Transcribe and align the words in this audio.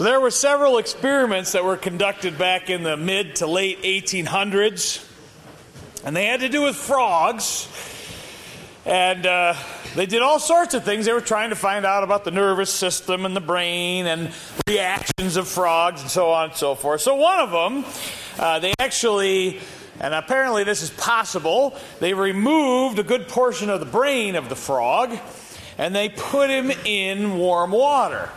So 0.00 0.04
there 0.04 0.18
were 0.18 0.30
several 0.30 0.78
experiments 0.78 1.52
that 1.52 1.62
were 1.62 1.76
conducted 1.76 2.38
back 2.38 2.70
in 2.70 2.84
the 2.84 2.96
mid 2.96 3.36
to 3.36 3.46
late 3.46 3.82
1800s, 3.82 5.06
and 6.06 6.16
they 6.16 6.24
had 6.24 6.40
to 6.40 6.48
do 6.48 6.62
with 6.62 6.74
frogs. 6.74 7.68
And 8.86 9.26
uh, 9.26 9.52
they 9.94 10.06
did 10.06 10.22
all 10.22 10.38
sorts 10.38 10.72
of 10.72 10.84
things. 10.84 11.04
They 11.04 11.12
were 11.12 11.20
trying 11.20 11.50
to 11.50 11.54
find 11.54 11.84
out 11.84 12.02
about 12.02 12.24
the 12.24 12.30
nervous 12.30 12.70
system 12.70 13.26
and 13.26 13.36
the 13.36 13.42
brain 13.42 14.06
and 14.06 14.32
reactions 14.66 15.36
of 15.36 15.46
frogs 15.46 16.00
and 16.00 16.10
so 16.10 16.30
on 16.30 16.48
and 16.48 16.56
so 16.56 16.74
forth. 16.74 17.02
So 17.02 17.16
one 17.16 17.38
of 17.38 17.50
them, 17.50 17.84
uh, 18.38 18.58
they 18.58 18.72
actually, 18.78 19.60
and 20.00 20.14
apparently 20.14 20.64
this 20.64 20.80
is 20.80 20.88
possible, 20.88 21.76
they 21.98 22.14
removed 22.14 22.98
a 22.98 23.04
good 23.04 23.28
portion 23.28 23.68
of 23.68 23.80
the 23.80 23.86
brain 23.86 24.34
of 24.34 24.48
the 24.48 24.56
frog 24.56 25.14
and 25.76 25.94
they 25.94 26.08
put 26.08 26.48
him 26.48 26.70
in 26.86 27.36
warm 27.36 27.72
water. 27.72 28.30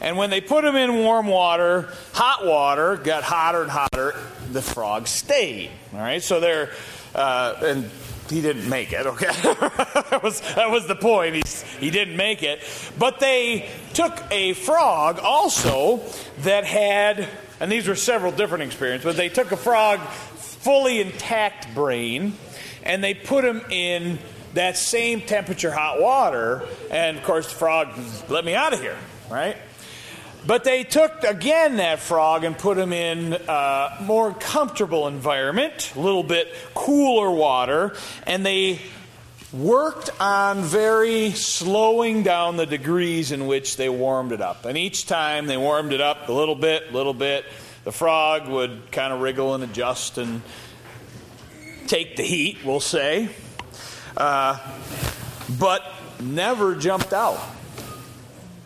And 0.00 0.16
when 0.16 0.30
they 0.30 0.40
put 0.40 0.64
him 0.64 0.76
in 0.76 0.94
warm 0.94 1.26
water, 1.26 1.88
hot 2.12 2.46
water 2.46 2.96
got 2.96 3.24
hotter 3.24 3.62
and 3.62 3.70
hotter. 3.70 4.14
The 4.52 4.62
frog 4.62 5.08
stayed. 5.08 5.70
All 5.92 6.00
right, 6.00 6.22
so 6.22 6.40
they're 6.40 6.70
uh, 7.14 7.54
and 7.62 7.90
he 8.30 8.40
didn't 8.40 8.68
make 8.68 8.92
it. 8.92 9.06
Okay, 9.06 9.26
that 9.42 10.20
was 10.22 10.40
that 10.54 10.70
was 10.70 10.86
the 10.86 10.94
point. 10.94 11.36
He's, 11.36 11.62
he 11.62 11.90
didn't 11.90 12.16
make 12.16 12.42
it. 12.42 12.60
But 12.98 13.20
they 13.20 13.68
took 13.94 14.22
a 14.30 14.52
frog 14.54 15.18
also 15.18 16.02
that 16.40 16.64
had, 16.64 17.28
and 17.60 17.72
these 17.72 17.88
were 17.88 17.96
several 17.96 18.32
different 18.32 18.64
experiences. 18.64 19.04
But 19.04 19.16
they 19.16 19.28
took 19.28 19.52
a 19.52 19.56
frog 19.56 20.00
fully 20.00 21.00
intact 21.00 21.74
brain, 21.74 22.34
and 22.82 23.02
they 23.02 23.14
put 23.14 23.44
him 23.44 23.62
in 23.70 24.18
that 24.54 24.76
same 24.76 25.20
temperature 25.20 25.70
hot 25.70 26.00
water. 26.00 26.66
And 26.90 27.16
of 27.16 27.24
course, 27.24 27.48
the 27.48 27.54
frog 27.54 27.88
let 28.28 28.44
me 28.44 28.54
out 28.54 28.72
of 28.72 28.80
here, 28.80 28.96
right? 29.30 29.56
But 30.46 30.64
they 30.64 30.84
took 30.84 31.24
again 31.24 31.76
that 31.76 31.98
frog 31.98 32.44
and 32.44 32.56
put 32.56 32.78
him 32.78 32.92
in 32.92 33.34
a 33.48 33.98
more 34.02 34.32
comfortable 34.32 35.06
environment, 35.06 35.92
a 35.94 36.00
little 36.00 36.22
bit 36.22 36.52
cooler 36.74 37.30
water, 37.30 37.94
and 38.26 38.46
they 38.46 38.80
worked 39.52 40.10
on 40.20 40.62
very 40.62 41.30
slowing 41.30 42.22
down 42.22 42.56
the 42.56 42.66
degrees 42.66 43.32
in 43.32 43.46
which 43.46 43.76
they 43.76 43.88
warmed 43.88 44.32
it 44.32 44.40
up. 44.40 44.64
And 44.64 44.76
each 44.76 45.06
time 45.06 45.46
they 45.46 45.56
warmed 45.56 45.92
it 45.92 46.00
up 46.00 46.28
a 46.28 46.32
little 46.32 46.54
bit, 46.54 46.84
a 46.90 46.92
little 46.92 47.14
bit, 47.14 47.44
the 47.84 47.92
frog 47.92 48.48
would 48.48 48.92
kind 48.92 49.12
of 49.12 49.20
wriggle 49.20 49.54
and 49.54 49.64
adjust 49.64 50.18
and 50.18 50.42
take 51.86 52.16
the 52.16 52.22
heat, 52.22 52.58
we'll 52.64 52.80
say, 52.80 53.30
uh, 54.16 54.58
but 55.58 55.82
never 56.20 56.74
jumped 56.74 57.14
out. 57.14 57.40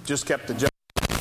Just 0.05 0.27
kept 0.27 0.51
adjusting 0.51 0.72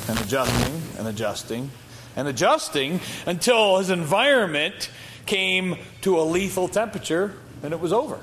and 0.07 0.19
adjusting 0.19 0.81
and 0.97 1.07
adjusting 1.07 1.71
and 2.15 2.27
adjusting 2.27 2.99
until 3.25 3.77
his 3.77 3.89
environment 3.89 4.89
came 5.25 5.77
to 6.01 6.19
a 6.19 6.23
lethal 6.23 6.67
temperature 6.67 7.33
and 7.63 7.73
it 7.73 7.79
was 7.79 7.93
over. 7.93 8.19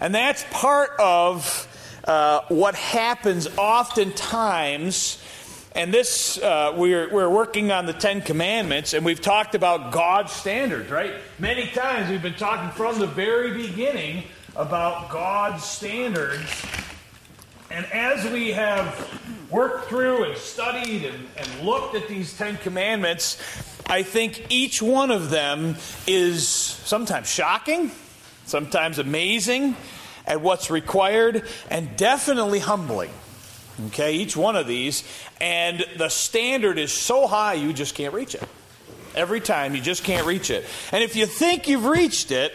And 0.00 0.14
that's 0.14 0.44
part 0.50 0.90
of 0.98 1.66
uh, 2.04 2.40
what 2.48 2.74
happens 2.74 3.46
oftentimes. 3.58 5.22
And 5.74 5.92
this, 5.92 6.38
uh, 6.38 6.74
we're, 6.76 7.12
we're 7.12 7.28
working 7.28 7.70
on 7.70 7.86
the 7.86 7.92
Ten 7.92 8.22
Commandments, 8.22 8.92
and 8.92 9.04
we've 9.04 9.20
talked 9.20 9.54
about 9.54 9.92
God's 9.92 10.32
standards, 10.32 10.90
right? 10.90 11.12
Many 11.38 11.66
times 11.68 12.10
we've 12.10 12.22
been 12.22 12.34
talking 12.34 12.70
from 12.70 12.98
the 12.98 13.06
very 13.06 13.52
beginning 13.52 14.24
about 14.56 15.10
God's 15.10 15.62
standards 15.62 16.64
and 17.70 17.86
as 17.92 18.28
we 18.32 18.50
have 18.50 19.39
worked 19.50 19.88
through 19.88 20.24
and 20.24 20.36
studied 20.36 21.04
and, 21.04 21.28
and, 21.36 21.60
looked 21.66 21.94
at 21.94 22.08
these 22.08 22.36
Ten 22.36 22.56
Commandments, 22.58 23.36
I 23.86 24.02
think 24.02 24.46
each 24.48 24.80
one 24.80 25.10
of 25.10 25.30
them 25.30 25.76
is 26.06 26.46
sometimes 26.48 27.28
shocking, 27.28 27.90
sometimes 28.46 28.98
amazing 28.98 29.76
at 30.26 30.40
what's 30.40 30.70
required, 30.70 31.44
and 31.68 31.96
definitely 31.96 32.60
humbling. 32.60 33.10
Okay, 33.86 34.14
each 34.14 34.36
one 34.36 34.56
of 34.56 34.66
these. 34.66 35.02
And 35.40 35.84
the 35.96 36.08
standard 36.08 36.78
is 36.78 36.92
so 36.92 37.26
high 37.26 37.54
you 37.54 37.72
just 37.72 37.94
can't 37.94 38.14
reach 38.14 38.34
it. 38.34 38.42
Every 39.14 39.40
time 39.40 39.74
you 39.74 39.80
just 39.80 40.04
can't 40.04 40.26
reach 40.26 40.50
it. 40.50 40.64
And 40.92 41.02
if 41.02 41.16
you 41.16 41.26
think 41.26 41.66
you've 41.66 41.86
reached 41.86 42.30
it, 42.30 42.52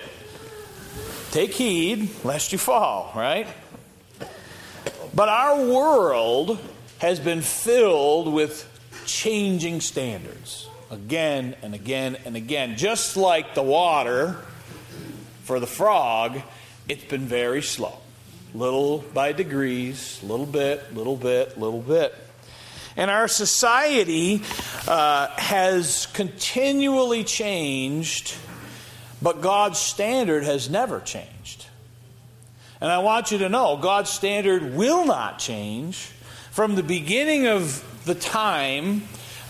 take 1.32 1.54
heed 1.54 2.10
lest 2.24 2.54
you 2.54 2.58
fall, 2.58 3.12
right? 3.14 3.48
But 5.14 5.30
our 5.30 5.66
world 5.66 6.60
has 7.00 7.20
been 7.20 7.42
filled 7.42 8.32
with 8.32 8.72
changing 9.06 9.82
standards 9.82 10.70
again 10.90 11.56
and 11.62 11.74
again 11.74 12.18
and 12.26 12.36
again. 12.36 12.78
Just 12.78 13.18
like 13.18 13.54
the 13.54 13.64
water 13.64 14.38
for 15.44 15.60
the 15.60 15.68
frog, 15.68 16.42
it's 16.88 17.04
been 17.04 17.26
very 17.26 17.62
slow. 17.62 17.98
Little 18.54 19.00
by 19.14 19.34
degrees, 19.34 20.22
little 20.24 20.46
bit, 20.46 20.96
little 20.96 21.18
bit, 21.18 21.58
little 21.60 21.82
bit. 21.82 22.16
And 22.98 23.12
our 23.12 23.28
society 23.28 24.42
uh, 24.88 25.28
has 25.36 26.06
continually 26.14 27.26
changed, 27.26 28.34
but 29.22 29.42
God's 29.42 29.80
standard 29.80 30.44
has 30.46 30.70
never 30.70 31.02
changed. 31.02 31.66
And 32.80 32.90
I 32.90 33.00
want 33.00 33.32
you 33.32 33.40
to 33.40 33.50
know 33.50 33.78
God's 33.78 34.10
standard 34.10 34.76
will 34.76 35.06
not 35.06 35.40
change 35.40 36.12
from 36.56 36.76
the 36.76 36.84
beginning 36.84 37.48
of 37.48 37.84
the 38.06 38.16
time 38.16 39.02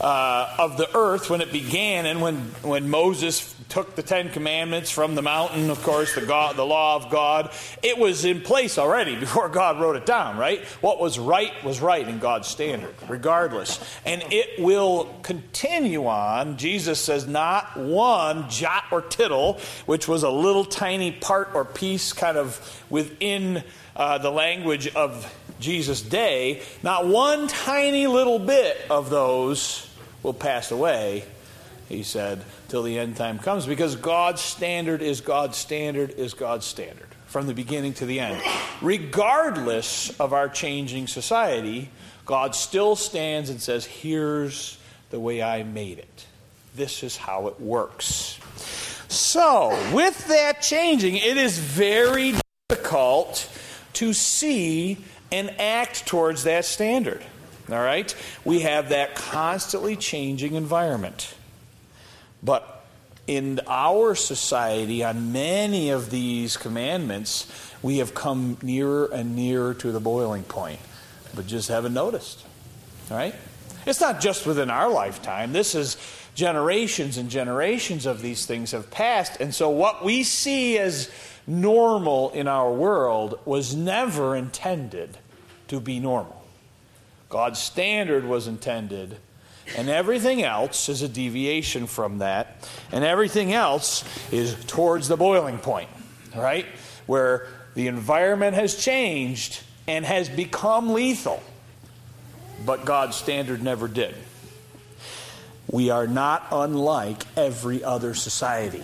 uh, 0.02 0.56
of 0.58 0.76
the 0.76 0.90
earth 0.98 1.30
when 1.30 1.40
it 1.40 1.52
began 1.52 2.08
and 2.08 2.20
when, 2.20 2.36
when 2.64 2.90
Moses 2.90 3.54
took 3.70 3.96
the 3.96 4.02
Ten 4.02 4.32
Commandments 4.32 4.90
from 4.90 5.14
the 5.14 5.22
mountain, 5.22 5.70
of 5.70 5.84
course, 5.84 6.16
the, 6.16 6.26
God, 6.26 6.56
the 6.56 6.66
law 6.66 6.96
of 6.96 7.12
God. 7.12 7.52
It 7.84 8.00
was 8.00 8.26
in 8.26 8.42
place 8.42 8.80
already 8.80 9.16
before 9.20 9.50
God 9.50 9.80
wrote 9.80 9.96
it 9.98 10.08
down, 10.08 10.38
right? 10.38 10.64
What 10.82 11.00
was 11.00 11.20
right 11.20 11.52
was 11.64 11.80
right 11.80 12.08
in 12.08 12.18
God's 12.18 12.48
standard, 12.48 12.96
regardless. 13.08 13.80
And 14.04 14.24
it 14.32 14.60
will 14.60 15.16
continue 15.22 16.08
on. 16.08 16.58
Jesus 16.58 17.00
says, 17.00 17.28
not 17.28 17.78
one 17.78 18.50
jot 18.50 18.86
or 18.92 19.04
tittle, 19.04 19.60
which 19.86 20.08
was 20.08 20.24
a 20.24 20.32
little 20.32 20.66
tiny 20.66 21.12
part 21.12 21.52
or 21.54 21.66
piece 21.66 22.14
kind 22.14 22.36
of 22.36 22.84
within 22.90 23.64
uh, 23.96 24.18
the 24.18 24.32
language 24.32 24.88
of 24.96 25.32
Jesus' 25.60 26.02
day, 26.02 26.62
not 26.84 27.08
one 27.08 27.48
tiny 27.48 28.08
little 28.08 28.40
bit 28.40 28.78
of 28.90 29.10
those 29.10 29.90
will 30.24 30.34
pass 30.34 30.72
away, 30.72 31.24
he 31.88 32.04
said, 32.04 32.44
till 32.68 32.84
the 32.84 32.98
end 32.98 33.16
time 33.16 33.40
comes, 33.40 33.66
because 33.66 33.96
God's 33.96 34.42
standard 34.42 35.02
is 35.02 35.22
God's 35.22 35.58
standard 35.58 36.12
is 36.12 36.34
God's 36.34 36.66
standard 36.66 37.08
from 37.28 37.48
the 37.48 37.54
beginning 37.54 37.94
to 37.96 38.06
the 38.06 38.20
end. 38.20 38.42
Regardless 38.82 40.18
of 40.20 40.34
our 40.34 40.50
changing 40.50 41.08
society, 41.08 41.90
God 42.26 42.56
still 42.56 42.96
stands 42.96 43.50
and 43.50 43.62
says, 43.62 43.86
Here's 43.86 44.78
the 45.10 45.20
way 45.20 45.42
I 45.42 45.64
made 45.64 46.00
it. 46.00 46.26
This 46.76 47.04
is 47.04 47.16
how 47.16 47.48
it 47.48 47.60
works. 47.60 48.40
So, 49.08 49.70
with 49.94 50.28
that 50.28 50.62
changing, 50.62 51.18
it 51.18 51.38
is 51.38 51.58
very 51.58 52.34
difficult 52.70 53.50
to 53.94 54.14
see 54.14 54.98
and 55.32 55.50
act 55.60 56.06
towards 56.06 56.44
that 56.44 56.66
standard. 56.66 57.24
All 57.70 57.82
right? 57.82 58.16
We 58.44 58.62
have 58.62 58.90
that 58.90 59.16
constantly 59.16 59.96
changing 59.96 60.56
environment. 60.56 61.34
But 62.44 62.86
in 63.28 63.60
our 63.68 64.14
society, 64.14 65.04
on 65.04 65.32
many 65.32 65.90
of 65.90 66.12
these 66.12 66.58
commandments, 66.58 67.52
we 67.82 67.98
have 67.98 68.14
come 68.14 68.58
nearer 68.62 69.10
and 69.12 69.36
nearer 69.36 69.74
to 69.76 69.92
the 69.92 70.00
boiling 70.00 70.44
point, 70.44 70.80
but 71.34 71.48
just 71.48 71.70
haven't 71.70 71.94
noticed. 71.94 72.46
All 73.10 73.18
right? 73.18 73.36
It's 73.86 74.02
not 74.02 74.20
just 74.20 74.46
within 74.46 74.70
our 74.70 74.90
lifetime. 74.90 75.54
This 75.54 75.76
is 75.76 75.98
generations 76.34 77.18
and 77.18 77.30
generations 77.30 78.06
of 78.06 78.22
these 78.22 78.46
things 78.46 78.72
have 78.72 78.92
passed. 78.92 79.40
And 79.40 79.54
so 79.54 79.70
what 79.70 80.04
we 80.04 80.24
see 80.24 80.78
as 80.78 81.10
normal 81.48 82.32
in 82.32 82.48
our 82.48 82.72
world 82.72 83.40
was 83.46 83.76
never 83.76 84.36
intended 84.36 85.18
to 85.68 85.80
be 85.80 86.00
normal. 86.00 86.44
God's 87.30 87.60
standard 87.60 88.26
was 88.26 88.48
intended, 88.48 89.18
and 89.76 89.90
everything 89.90 90.44
else 90.44 90.90
is 90.90 91.02
a 91.02 91.08
deviation 91.08 91.88
from 91.88 92.20
that, 92.20 92.68
and 92.92 93.04
everything 93.04 93.52
else 93.52 94.04
is 94.32 94.56
towards 94.66 95.08
the 95.08 95.18
boiling 95.18 95.58
point, 95.58 95.90
right? 96.36 96.66
Where 97.08 97.48
the 97.74 97.88
environment 97.88 98.56
has 98.56 98.76
changed 98.76 99.62
and 99.88 100.06
has 100.06 100.30
become 100.30 100.94
lethal, 100.94 101.42
but 102.64 102.86
God's 102.86 103.16
standard 103.16 103.64
never 103.64 103.88
did. 103.88 104.16
We 105.70 105.90
are 105.90 106.08
not 106.08 106.48
unlike 106.52 107.24
every 107.36 107.84
other 107.84 108.14
society. 108.14 108.84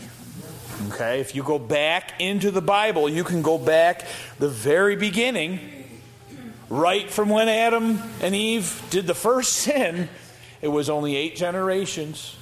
Okay, 0.89 1.19
if 1.19 1.35
you 1.35 1.43
go 1.43 1.59
back 1.59 2.19
into 2.19 2.49
the 2.49 2.61
Bible, 2.61 3.07
you 3.07 3.23
can 3.23 3.43
go 3.43 3.57
back 3.57 4.05
the 4.39 4.49
very 4.49 4.95
beginning, 4.95 5.59
right 6.69 7.09
from 7.09 7.29
when 7.29 7.49
Adam 7.49 8.01
and 8.21 8.33
Eve 8.33 8.81
did 8.89 9.05
the 9.05 9.13
first 9.13 9.53
sin, 9.57 10.09
it 10.61 10.69
was 10.69 10.89
only 10.89 11.15
eight 11.15 11.35
generations. 11.35 12.35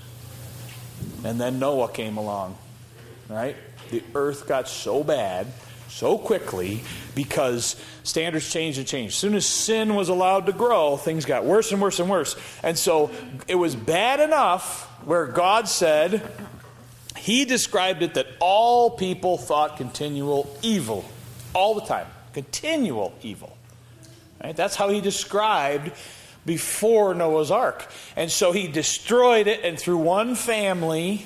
And 1.23 1.39
then 1.39 1.59
Noah 1.59 1.91
came 1.91 2.17
along, 2.17 2.57
right? 3.27 3.57
The 3.91 4.03
earth 4.15 4.47
got 4.47 4.69
so 4.69 5.03
bad 5.03 5.47
so 5.89 6.17
quickly 6.17 6.81
because 7.15 7.75
standards 8.03 8.51
changed 8.51 8.77
and 8.77 8.87
changed. 8.87 9.13
As 9.13 9.19
soon 9.19 9.35
as 9.35 9.45
sin 9.45 9.95
was 9.95 10.09
allowed 10.09 10.45
to 10.45 10.53
grow, 10.53 10.97
things 10.97 11.25
got 11.25 11.45
worse 11.45 11.71
and 11.71 11.81
worse 11.81 11.99
and 11.99 12.09
worse. 12.09 12.35
And 12.63 12.77
so 12.77 13.11
it 13.47 13.55
was 13.55 13.75
bad 13.75 14.19
enough 14.19 14.85
where 15.05 15.25
God 15.25 15.67
said, 15.67 16.31
He 17.17 17.45
described 17.45 18.01
it 18.03 18.13
that 18.13 18.27
all 18.39 18.91
people 18.91 19.37
thought 19.37 19.77
continual 19.77 20.55
evil 20.61 21.05
all 21.53 21.75
the 21.75 21.85
time. 21.85 22.07
Continual 22.33 23.13
evil. 23.21 23.57
Right? 24.43 24.55
That's 24.55 24.75
how 24.75 24.89
He 24.89 25.01
described 25.01 25.91
before 26.45 27.13
Noah's 27.13 27.51
Ark. 27.51 27.87
And 28.15 28.31
so 28.31 28.51
He 28.51 28.67
destroyed 28.67 29.47
it, 29.47 29.61
and 29.63 29.77
through 29.79 29.97
one 29.97 30.35
family, 30.35 31.25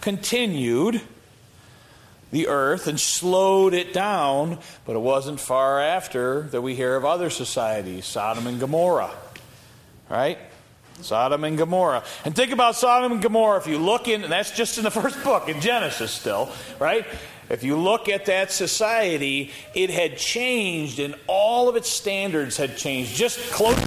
continued 0.00 1.00
the 2.32 2.48
earth 2.48 2.88
and 2.88 2.98
slowed 2.98 3.74
it 3.74 3.92
down, 3.92 4.58
but 4.84 4.96
it 4.96 5.00
wasn't 5.00 5.38
far 5.38 5.80
after 5.80 6.42
that 6.50 6.62
we 6.62 6.74
hear 6.74 6.96
of 6.96 7.04
other 7.04 7.30
societies, 7.30 8.06
Sodom 8.06 8.46
and 8.48 8.58
Gomorrah. 8.58 9.12
Right? 10.08 10.38
Sodom 11.00 11.44
and 11.44 11.56
Gomorrah. 11.56 12.04
And 12.24 12.34
think 12.34 12.52
about 12.52 12.74
Sodom 12.74 13.12
and 13.12 13.22
Gomorrah. 13.22 13.58
If 13.58 13.66
you 13.66 13.78
look 13.78 14.08
in, 14.08 14.24
and 14.24 14.32
that's 14.32 14.50
just 14.50 14.78
in 14.78 14.84
the 14.84 14.90
first 15.02 15.22
book, 15.22 15.48
in 15.48 15.60
Genesis 15.60 16.10
still, 16.10 16.50
right? 16.78 17.06
If 17.50 17.62
you 17.62 17.76
look 17.76 18.08
at 18.08 18.26
that 18.26 18.50
society, 18.50 19.50
it 19.74 19.90
had 19.90 20.16
changed 20.16 20.98
and 20.98 21.14
all 21.26 21.68
of 21.68 21.76
its 21.76 21.88
standards 21.88 22.56
had 22.56 22.76
changed. 22.76 23.14
Just 23.14 23.38
close. 23.52 23.78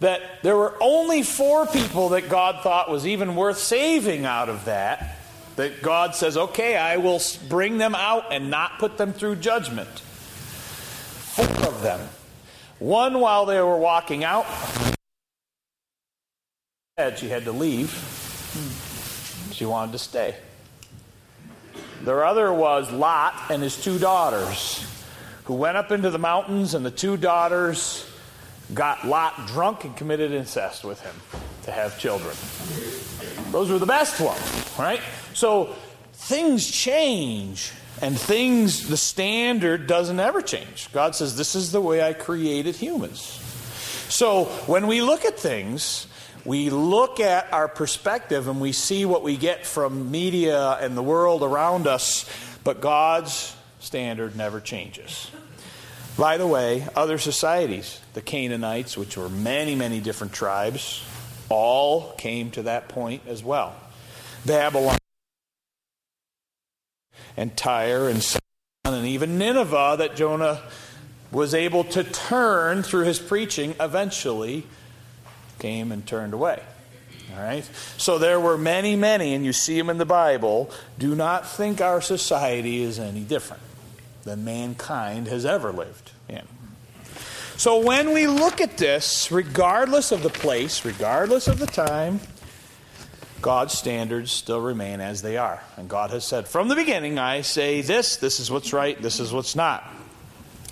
That 0.00 0.22
there 0.42 0.56
were 0.56 0.76
only 0.80 1.22
four 1.22 1.66
people 1.66 2.10
that 2.10 2.28
God 2.28 2.62
thought 2.62 2.90
was 2.90 3.06
even 3.06 3.34
worth 3.34 3.58
saving 3.58 4.24
out 4.24 4.48
of 4.48 4.66
that. 4.66 5.16
That 5.56 5.82
God 5.82 6.14
says, 6.14 6.36
okay, 6.36 6.76
I 6.76 6.98
will 6.98 7.20
bring 7.48 7.78
them 7.78 7.94
out 7.94 8.32
and 8.32 8.48
not 8.50 8.78
put 8.78 8.96
them 8.96 9.12
through 9.12 9.36
judgment. 9.36 9.88
Four 9.88 11.68
of 11.68 11.82
them 11.82 12.00
one 12.78 13.18
while 13.18 13.44
they 13.44 13.60
were 13.60 13.76
walking 13.76 14.22
out, 14.22 14.46
she 17.16 17.28
had 17.28 17.44
to 17.44 17.52
leave. 17.52 17.90
She 19.52 19.64
wanted 19.64 19.92
to 19.92 19.98
stay. 19.98 20.36
The 22.04 22.14
other 22.14 22.52
was 22.52 22.92
Lot 22.92 23.34
and 23.50 23.62
his 23.62 23.82
two 23.82 23.98
daughters, 23.98 24.86
who 25.44 25.54
went 25.54 25.76
up 25.76 25.90
into 25.90 26.10
the 26.10 26.18
mountains, 26.18 26.74
and 26.74 26.86
the 26.86 26.92
two 26.92 27.16
daughters 27.16 28.07
got 28.74 29.06
Lot 29.06 29.46
drunk 29.46 29.84
and 29.84 29.96
committed 29.96 30.32
incest 30.32 30.84
with 30.84 31.00
him 31.00 31.14
to 31.64 31.72
have 31.72 31.98
children. 31.98 32.34
Those 33.52 33.70
were 33.70 33.78
the 33.78 33.86
best 33.86 34.20
ones, 34.20 34.74
right? 34.78 35.00
So 35.34 35.74
things 36.12 36.70
change 36.70 37.72
and 38.00 38.18
things, 38.18 38.88
the 38.88 38.96
standard 38.96 39.86
doesn't 39.86 40.20
ever 40.20 40.42
change. 40.42 40.90
God 40.92 41.14
says, 41.14 41.36
This 41.36 41.54
is 41.54 41.72
the 41.72 41.80
way 41.80 42.02
I 42.02 42.12
created 42.12 42.76
humans. 42.76 43.20
So 44.08 44.44
when 44.66 44.86
we 44.86 45.02
look 45.02 45.24
at 45.24 45.38
things, 45.38 46.06
we 46.44 46.70
look 46.70 47.20
at 47.20 47.52
our 47.52 47.68
perspective 47.68 48.48
and 48.48 48.60
we 48.60 48.72
see 48.72 49.04
what 49.04 49.22
we 49.22 49.36
get 49.36 49.66
from 49.66 50.10
media 50.10 50.78
and 50.80 50.96
the 50.96 51.02
world 51.02 51.42
around 51.42 51.86
us, 51.86 52.24
but 52.64 52.80
God's 52.80 53.54
standard 53.80 54.36
never 54.36 54.60
changes. 54.60 55.30
By 56.18 56.36
the 56.36 56.48
way, 56.48 56.84
other 56.96 57.16
societies, 57.16 58.00
the 58.14 58.20
Canaanites, 58.20 58.98
which 58.98 59.16
were 59.16 59.28
many, 59.28 59.76
many 59.76 60.00
different 60.00 60.32
tribes, 60.32 61.04
all 61.48 62.12
came 62.14 62.50
to 62.52 62.64
that 62.64 62.88
point 62.88 63.22
as 63.28 63.44
well. 63.44 63.76
Babylon 64.44 64.98
and 67.36 67.56
Tyre 67.56 68.08
and 68.08 68.20
Sidon 68.20 68.40
and 68.84 69.06
even 69.06 69.38
Nineveh 69.38 69.94
that 69.98 70.16
Jonah 70.16 70.60
was 71.30 71.54
able 71.54 71.84
to 71.84 72.02
turn 72.02 72.82
through 72.82 73.04
his 73.04 73.20
preaching 73.20 73.76
eventually 73.78 74.66
came 75.60 75.92
and 75.92 76.04
turned 76.04 76.34
away. 76.34 76.60
All 77.32 77.40
right? 77.40 77.68
So 77.96 78.18
there 78.18 78.40
were 78.40 78.58
many, 78.58 78.96
many, 78.96 79.34
and 79.34 79.44
you 79.44 79.52
see 79.52 79.78
them 79.78 79.88
in 79.88 79.98
the 79.98 80.06
Bible. 80.06 80.72
Do 80.98 81.14
not 81.14 81.48
think 81.48 81.80
our 81.80 82.00
society 82.00 82.82
is 82.82 82.98
any 82.98 83.20
different 83.20 83.67
than 84.28 84.44
mankind 84.44 85.26
has 85.26 85.46
ever 85.46 85.72
lived 85.72 86.12
in. 86.28 86.42
So 87.56 87.80
when 87.80 88.12
we 88.12 88.26
look 88.26 88.60
at 88.60 88.76
this, 88.76 89.32
regardless 89.32 90.12
of 90.12 90.22
the 90.22 90.28
place, 90.28 90.84
regardless 90.84 91.48
of 91.48 91.58
the 91.58 91.66
time, 91.66 92.20
God's 93.40 93.72
standards 93.72 94.30
still 94.30 94.60
remain 94.60 95.00
as 95.00 95.22
they 95.22 95.38
are. 95.38 95.62
And 95.78 95.88
God 95.88 96.10
has 96.10 96.24
said, 96.26 96.46
from 96.46 96.68
the 96.68 96.74
beginning, 96.74 97.18
I 97.18 97.40
say 97.40 97.80
this, 97.80 98.16
this 98.18 98.38
is 98.38 98.50
what's 98.50 98.74
right, 98.74 99.00
this 99.00 99.18
is 99.18 99.32
what's 99.32 99.56
not. 99.56 99.82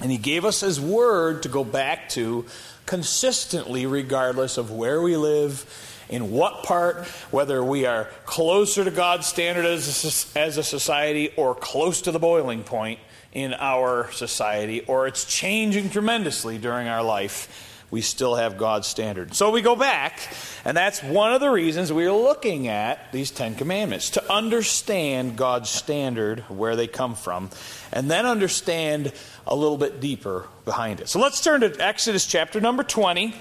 And 0.02 0.10
He 0.10 0.18
gave 0.18 0.44
us 0.44 0.60
His 0.60 0.78
word 0.78 1.42
to 1.44 1.48
go 1.48 1.64
back 1.64 2.10
to 2.10 2.44
consistently, 2.84 3.86
regardless 3.86 4.58
of 4.58 4.70
where 4.70 5.00
we 5.00 5.16
live, 5.16 5.64
in 6.08 6.30
what 6.30 6.62
part, 6.62 7.06
whether 7.30 7.64
we 7.64 7.86
are 7.86 8.04
closer 8.26 8.84
to 8.84 8.90
God's 8.90 9.26
standard 9.26 9.64
as 9.64 10.34
a, 10.36 10.38
as 10.38 10.58
a 10.58 10.62
society 10.62 11.32
or 11.36 11.54
close 11.54 12.02
to 12.02 12.12
the 12.12 12.18
boiling 12.18 12.62
point 12.62 13.00
in 13.36 13.52
our 13.52 14.10
society, 14.12 14.80
or 14.86 15.06
it's 15.06 15.26
changing 15.26 15.90
tremendously 15.90 16.56
during 16.56 16.88
our 16.88 17.02
life 17.02 17.74
we 17.90 18.00
still 18.00 18.34
have 18.34 18.56
God's 18.56 18.88
standard. 18.88 19.34
So 19.34 19.50
we 19.50 19.60
go 19.60 19.76
back, 19.76 20.18
and 20.64 20.74
that's 20.74 21.02
one 21.02 21.34
of 21.34 21.40
the 21.40 21.50
reasons 21.50 21.92
we 21.92 22.06
are 22.06 22.12
looking 22.12 22.66
at 22.66 23.12
these 23.12 23.30
Ten 23.30 23.54
Commandments 23.54 24.10
to 24.10 24.32
understand 24.32 25.36
God's 25.36 25.68
standard, 25.68 26.40
where 26.48 26.76
they 26.76 26.86
come 26.86 27.14
from, 27.14 27.50
and 27.92 28.10
then 28.10 28.24
understand 28.24 29.12
a 29.46 29.54
little 29.54 29.76
bit 29.76 30.00
deeper 30.00 30.48
behind 30.64 31.00
it. 31.00 31.08
So 31.08 31.20
let's 31.20 31.42
turn 31.42 31.60
to 31.60 31.76
Exodus 31.78 32.26
chapter 32.26 32.58
number 32.58 32.82
20. 32.82 33.34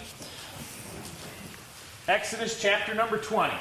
Exodus 2.09 2.61
chapter 2.61 2.93
number 2.93 3.17
20. 3.17 3.55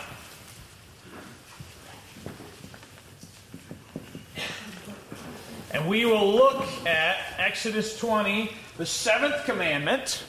And 5.75 5.89
we 5.89 6.05
will 6.05 6.33
look 6.33 6.65
at 6.87 7.17
Exodus 7.37 7.99
20, 7.99 8.53
the 8.77 8.87
seventh 8.87 9.45
commandment. 9.45 10.23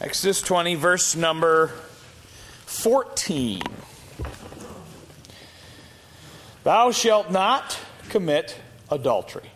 Exodus 0.00 0.42
20, 0.42 0.74
verse 0.74 1.14
number 1.14 1.68
14. 2.66 3.62
Thou 6.64 6.90
shalt 6.90 7.30
not 7.30 7.78
commit 8.08 8.56
adultery. 8.90 9.52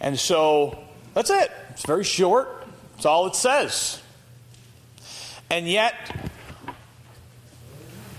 And 0.00 0.18
so 0.18 0.82
that's 1.14 1.30
it. 1.30 1.52
It's 1.70 1.86
very 1.86 2.02
short. 2.02 2.66
That's 2.94 3.06
all 3.06 3.28
it 3.28 3.36
says. 3.36 4.02
And 5.48 5.68
yet, 5.68 5.94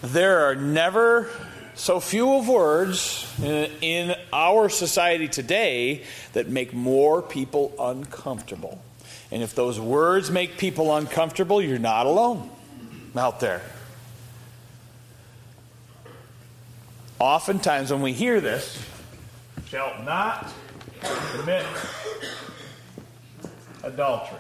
there 0.01 0.45
are 0.45 0.55
never 0.55 1.29
so 1.77 1.99
few 1.99 2.33
of 2.35 2.47
words 2.47 3.25
in, 3.41 4.15
our 4.33 4.67
society 4.67 5.27
today 5.27 6.03
that 6.33 6.49
make 6.49 6.73
more 6.73 7.21
people 7.21 7.73
uncomfortable 7.79 8.81
and 9.31 9.43
if 9.43 9.55
those 9.55 9.79
words 9.79 10.31
make 10.31 10.57
people 10.57 10.95
uncomfortable, 10.95 11.61
you're 11.61 11.79
not 11.79 12.05
alone 12.05 12.49
out 13.15 13.39
there. 13.39 13.61
Oftentimes, 17.19 17.91
when 17.91 18.01
we 18.01 18.13
hear 18.13 18.39
this, 18.39 18.81
shall 19.67 20.01
not 20.03 20.53
commit 21.33 21.65
adultery. 23.83 24.39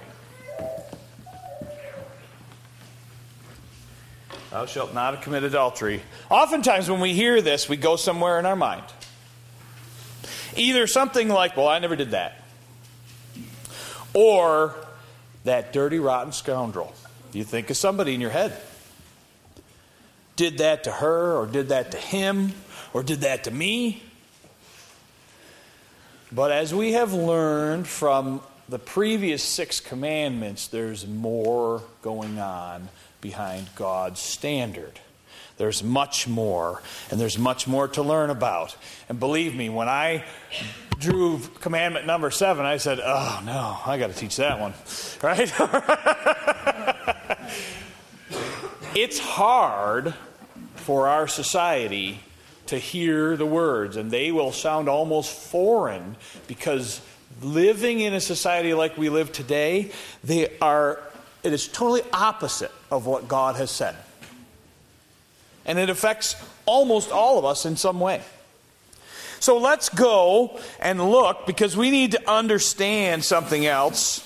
Thou 4.51 4.65
shalt 4.65 4.93
not 4.93 5.21
commit 5.21 5.43
adultery. 5.43 6.01
Oftentimes, 6.29 6.89
when 6.89 7.01
we 7.01 7.13
hear 7.13 7.41
this, 7.41 7.67
we 7.67 7.77
go 7.77 7.95
somewhere 7.95 8.39
in 8.39 8.45
our 8.45 8.55
mind. 8.55 8.83
Either 10.55 10.87
something 10.87 11.27
like, 11.27 11.57
well, 11.57 11.67
I 11.67 11.79
never 11.79 11.95
did 11.95 12.11
that 12.11 12.43
or 14.13 14.73
that 15.43 15.71
dirty, 15.71 15.99
rotten 15.99 16.31
scoundrel. 16.31 16.93
You 17.33 17.43
think 17.43 17.69
of 17.69 17.77
somebody 17.77 18.15
in 18.15 18.21
your 18.21 18.31
head. 18.31 18.57
Did 20.35 20.57
that 20.59 20.85
to 20.85 20.91
her, 20.91 21.35
or 21.35 21.45
did 21.45 21.69
that 21.69 21.91
to 21.91 21.97
him, 21.97 22.53
or 22.93 23.03
did 23.03 23.21
that 23.21 23.43
to 23.43 23.51
me. 23.51 24.01
But 26.31 26.51
as 26.51 26.73
we 26.73 26.93
have 26.93 27.13
learned 27.13 27.87
from 27.87 28.41
the 28.67 28.79
previous 28.79 29.43
six 29.43 29.79
commandments, 29.79 30.67
there's 30.67 31.07
more 31.07 31.83
going 32.01 32.39
on 32.39 32.89
behind 33.21 33.69
God's 33.75 34.19
standard. 34.19 34.99
There's 35.57 35.83
much 35.83 36.27
more, 36.27 36.81
and 37.09 37.19
there's 37.19 37.37
much 37.37 37.67
more 37.67 37.87
to 37.89 38.03
learn 38.03 38.29
about. 38.29 38.75
And 39.09 39.19
believe 39.19 39.55
me, 39.55 39.69
when 39.69 39.89
I 39.89 40.23
drew 40.99 41.39
commandment 41.61 42.05
number 42.05 42.29
seven, 42.29 42.65
I 42.65 42.77
said, 42.77 42.99
Oh 43.03 43.41
no, 43.43 43.79
I 43.85 43.97
got 43.97 44.11
to 44.11 44.15
teach 44.15 44.37
that 44.37 44.59
one. 44.59 44.73
Right? 45.23 45.39
it's 48.95 49.17
hard 49.17 50.13
for 50.75 51.07
our 51.07 51.27
society 51.27 52.19
to 52.67 52.77
hear 52.77 53.35
the 53.35 53.45
words, 53.45 53.95
and 53.95 54.11
they 54.11 54.31
will 54.31 54.51
sound 54.51 54.87
almost 54.87 55.31
foreign 55.31 56.15
because 56.47 57.01
living 57.41 57.99
in 57.99 58.13
a 58.13 58.19
society 58.19 58.73
like 58.73 58.97
we 58.97 59.09
live 59.09 59.31
today, 59.31 59.91
they 60.23 60.57
are 60.59 60.99
it 61.43 61.53
is 61.53 61.67
totally 61.67 62.01
opposite 62.11 62.71
of 62.91 63.05
what 63.05 63.27
God 63.27 63.55
has 63.55 63.71
said. 63.71 63.95
And 65.65 65.77
it 65.77 65.89
affects 65.89 66.35
almost 66.65 67.11
all 67.11 67.37
of 67.37 67.45
us 67.45 67.65
in 67.65 67.75
some 67.75 67.99
way. 67.99 68.21
So 69.39 69.59
let's 69.59 69.89
go 69.89 70.59
and 70.79 71.11
look 71.11 71.45
because 71.45 71.77
we 71.77 71.91
need 71.91 72.13
to 72.13 72.29
understand 72.29 73.23
something 73.23 73.65
else. 73.65 74.19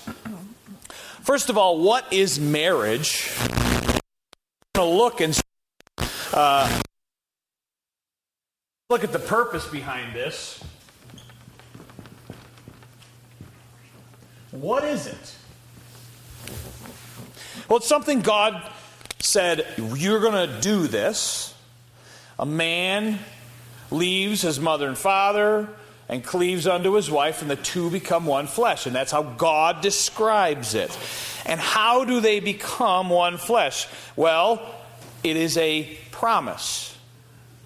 First 1.21 1.49
of 1.49 1.57
all, 1.57 1.79
what 1.79 2.11
is 2.11 2.39
marriage? 2.39 3.31
Going 4.73 4.89
to 4.89 4.97
look 4.97 5.21
and 5.21 5.39
uh, 6.33 6.81
look 8.89 9.03
at 9.03 9.11
the 9.11 9.19
purpose 9.19 9.67
behind 9.67 10.15
this. 10.15 10.63
What 14.51 14.83
is 14.83 15.07
it? 15.07 15.35
Well, 17.71 17.77
it's 17.77 17.87
something 17.87 18.19
God 18.19 18.69
said, 19.19 19.65
You're 19.77 20.19
going 20.19 20.49
to 20.49 20.59
do 20.59 20.87
this. 20.87 21.55
A 22.37 22.45
man 22.45 23.17
leaves 23.89 24.41
his 24.41 24.59
mother 24.59 24.89
and 24.89 24.97
father 24.97 25.69
and 26.09 26.21
cleaves 26.21 26.67
unto 26.67 26.95
his 26.95 27.09
wife, 27.09 27.41
and 27.41 27.49
the 27.49 27.55
two 27.55 27.89
become 27.89 28.25
one 28.25 28.47
flesh. 28.47 28.87
And 28.87 28.93
that's 28.93 29.13
how 29.13 29.23
God 29.23 29.79
describes 29.79 30.75
it. 30.75 30.91
And 31.45 31.61
how 31.61 32.03
do 32.03 32.19
they 32.19 32.41
become 32.41 33.09
one 33.09 33.37
flesh? 33.37 33.87
Well, 34.17 34.61
it 35.23 35.37
is 35.37 35.55
a 35.55 35.97
promise, 36.11 36.97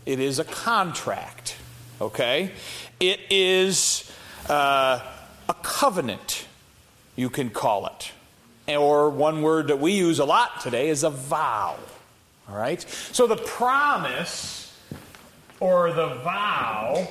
it 0.05 0.19
is 0.19 0.37
a 0.37 0.43
contract, 0.43 1.57
okay? 1.99 2.51
It 2.99 3.21
is 3.31 4.11
uh, 4.49 4.99
a 5.49 5.53
covenant, 5.63 6.45
you 7.15 7.31
can 7.31 7.49
call 7.49 7.87
it. 7.87 8.11
Or 8.67 9.09
one 9.09 9.41
word 9.41 9.67
that 9.67 9.79
we 9.79 9.93
use 9.93 10.19
a 10.19 10.25
lot 10.25 10.61
today 10.61 10.89
is 10.89 11.03
a 11.03 11.09
vow. 11.09 11.75
All 12.49 12.55
right? 12.55 12.81
So 13.11 13.27
the 13.27 13.37
promise 13.37 14.73
or 15.59 15.91
the 15.93 16.15
vow 16.15 17.07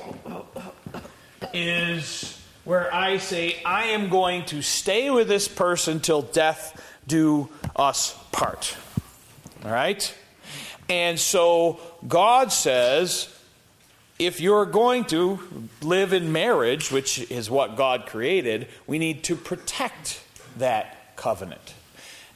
is 1.53 2.41
where 2.63 2.93
I 2.93 3.17
say, 3.17 3.61
I 3.63 3.85
am 3.85 4.09
going 4.09 4.45
to 4.45 4.61
stay 4.61 5.09
with 5.09 5.27
this 5.27 5.47
person 5.47 5.99
till 5.99 6.23
death 6.23 6.81
do 7.07 7.49
us 7.75 8.17
part. 8.31 8.75
All 9.63 9.71
right? 9.71 10.13
And 10.89 11.19
so 11.19 11.79
God 12.07 12.51
says, 12.51 13.31
if 14.17 14.39
you're 14.39 14.65
going 14.65 15.05
to 15.05 15.39
live 15.81 16.13
in 16.13 16.31
marriage, 16.31 16.91
which 16.91 17.19
is 17.31 17.49
what 17.49 17.75
God 17.75 18.05
created, 18.05 18.67
we 18.87 18.99
need 18.99 19.23
to 19.25 19.35
protect 19.35 20.21
that 20.57 20.94
covenant 21.15 21.73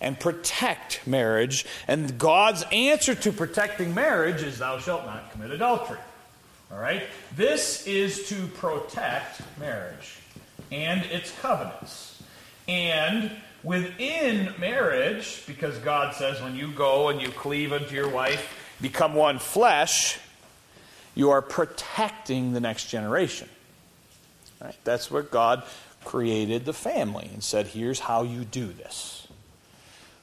and 0.01 0.19
protect 0.19 1.05
marriage. 1.05 1.65
And 1.87 2.17
God's 2.17 2.63
answer 2.71 3.15
to 3.15 3.31
protecting 3.31 3.93
marriage 3.93 4.41
is, 4.43 4.59
Thou 4.59 4.79
shalt 4.79 5.05
not 5.05 5.31
commit 5.31 5.51
adultery. 5.51 5.99
All 6.71 6.79
right? 6.79 7.03
This 7.35 7.85
is 7.87 8.29
to 8.29 8.47
protect 8.47 9.41
marriage 9.59 10.17
and 10.71 11.03
its 11.05 11.31
covenants. 11.39 12.21
And 12.67 13.31
within 13.63 14.53
marriage, 14.59 15.43
because 15.47 15.77
God 15.79 16.15
says 16.15 16.41
when 16.41 16.55
you 16.55 16.71
go 16.71 17.09
and 17.09 17.21
you 17.21 17.29
cleave 17.29 17.73
unto 17.73 17.95
your 17.95 18.09
wife, 18.09 18.75
become 18.79 19.15
one 19.15 19.39
flesh, 19.39 20.19
you 21.15 21.31
are 21.31 21.41
protecting 21.41 22.53
the 22.53 22.59
next 22.59 22.89
generation. 22.89 23.49
Right? 24.61 24.75
That's 24.83 25.09
what 25.09 25.31
God 25.31 25.63
created 26.05 26.65
the 26.65 26.73
family 26.73 27.29
and 27.33 27.43
said, 27.43 27.67
here's 27.67 27.99
how 27.99 28.23
you 28.23 28.45
do 28.45 28.67
this. 28.67 29.27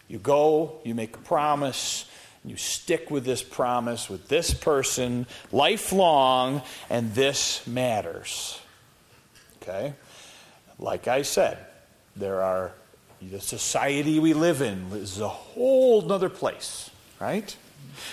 You 0.08 0.18
go, 0.18 0.80
you 0.84 0.94
make 0.94 1.16
a 1.16 1.20
promise, 1.20 2.06
you 2.44 2.56
stick 2.56 3.10
with 3.10 3.24
this 3.24 3.42
promise 3.42 4.08
with 4.08 4.28
this 4.28 4.54
person 4.54 5.26
lifelong, 5.50 6.62
and 6.88 7.12
this 7.14 7.66
matters. 7.66 8.60
Okay? 9.60 9.94
Like 10.78 11.08
I 11.08 11.22
said, 11.22 11.58
there 12.14 12.42
are 12.42 12.72
the 13.20 13.40
society 13.40 14.20
we 14.20 14.32
live 14.32 14.62
in 14.62 14.90
is 14.92 15.20
a 15.20 15.28
whole 15.28 16.12
other 16.12 16.28
place, 16.28 16.90
right? 17.20 17.56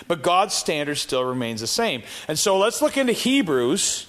But 0.08 0.22
God's 0.24 0.54
standard 0.54 0.96
still 0.96 1.24
remains 1.24 1.62
the 1.62 1.68
same. 1.68 2.04
And 2.28 2.40
so 2.40 2.58
let's 2.58 2.82
look 2.82 2.98
into 2.98 3.14
Hebrews 3.14 4.08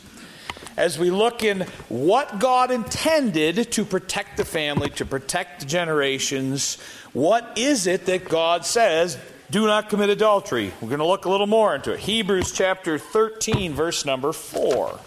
as 0.77 0.99
we 0.99 1.11
look 1.11 1.43
in 1.43 1.63
what 1.89 2.39
God 2.39 2.71
intended 2.71 3.73
to 3.73 3.85
protect 3.85 4.37
the 4.37 4.45
family, 4.45 4.91
to 4.91 5.05
protect 5.05 5.61
the 5.61 5.67
generations. 5.67 6.79
What 7.13 7.57
is 7.57 7.87
it 7.87 8.07
that 8.07 8.29
God 8.29 8.65
says? 8.65 9.19
Do 9.51 9.67
not 9.67 9.89
commit 9.89 10.11
adultery. 10.11 10.73
We're 10.81 10.89
going 10.89 10.99
to 10.99 11.07
look 11.07 11.27
a 11.27 11.31
little 11.31 11.47
more 11.47 11.75
into 11.75 11.93
it. 11.93 12.01
Hebrews 12.01 12.53
chapter 12.53 12.99
13, 12.99 13.73
verse 13.73 14.05
number 14.05 14.33
4. 14.33 14.99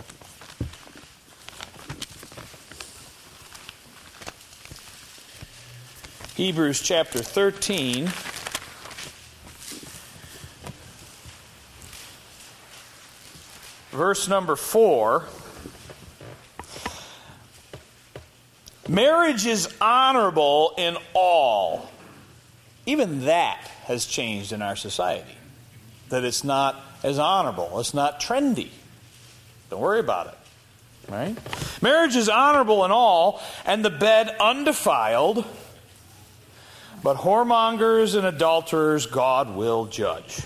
Hebrews 6.36 6.82
chapter 6.84 7.24
13. 7.24 8.12
Verse 13.90 14.28
number 14.28 14.56
4. 14.56 15.26
Marriage 18.88 19.46
is 19.46 19.74
honorable 19.82 20.74
in 20.78 20.98
all. 21.14 21.90
Even 22.86 23.26
that 23.26 23.60
has 23.84 24.06
changed 24.06 24.54
in 24.54 24.62
our 24.62 24.76
society. 24.76 25.36
That 26.10 26.24
it's 26.24 26.44
not 26.44 26.76
as 27.04 27.20
honorable, 27.20 27.80
it's 27.80 27.94
not 27.94 28.22
trendy. 28.22 28.70
Don't 29.70 29.82
worry 29.82 30.00
about 30.00 30.28
it. 30.28 30.34
Right? 31.12 31.38
Marriage 31.82 32.16
is 32.16 32.30
honorable 32.30 32.86
in 32.86 32.92
all, 32.92 33.42
and 33.66 33.84
the 33.84 33.90
bed 33.90 34.36
undefiled. 34.40 35.46
But 37.04 37.18
whoremongers 37.18 38.16
and 38.16 38.26
adulterers 38.26 39.06
God 39.06 39.56
will 39.56 39.86
judge. 39.86 40.42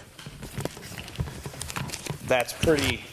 That's 2.28 2.54
pretty 2.54 3.04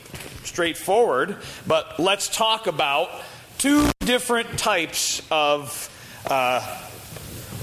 straightforward, 0.44 1.36
but 1.66 1.98
let's 1.98 2.28
talk 2.28 2.66
about 2.66 3.10
two 3.58 3.90
different 4.08 4.58
types 4.58 5.20
of 5.30 5.90
uh, 6.30 6.60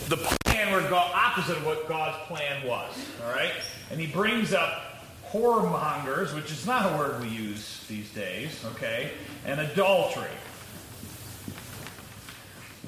the 0.09 0.17
plan 0.17 0.71
where 0.71 0.87
God, 0.87 1.11
opposite 1.15 1.57
of 1.57 1.65
what 1.65 1.89
God's 1.89 2.23
plan 2.27 2.67
was. 2.67 2.93
All 3.25 3.33
right? 3.33 3.51
And 3.89 3.99
he 3.99 4.05
brings 4.05 4.53
up 4.53 5.01
whoremongers, 5.31 6.35
which 6.35 6.51
is 6.51 6.67
not 6.67 6.93
a 6.93 6.97
word 6.99 7.19
we 7.19 7.29
use 7.29 7.83
these 7.87 8.11
days, 8.11 8.63
okay, 8.63 9.09
and 9.47 9.59
adultery. 9.59 10.29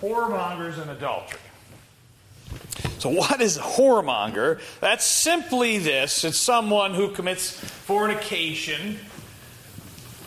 Whoremongers 0.01 0.79
and 0.79 0.91
adultery. 0.91 1.39
So, 2.99 3.09
what 3.09 3.41
is 3.41 3.57
a 3.57 3.61
whoremonger? 3.61 4.61
That's 4.81 5.03
simply 5.03 5.79
this 5.79 6.23
it's 6.23 6.37
someone 6.37 6.93
who 6.93 7.09
commits 7.09 7.49
fornication, 7.49 8.99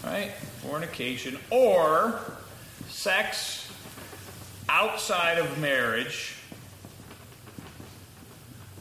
right? 0.02 0.32
Fornication, 0.62 1.38
or 1.50 2.20
sex 2.90 3.70
outside 4.68 5.38
of 5.38 5.58
marriage, 5.58 6.36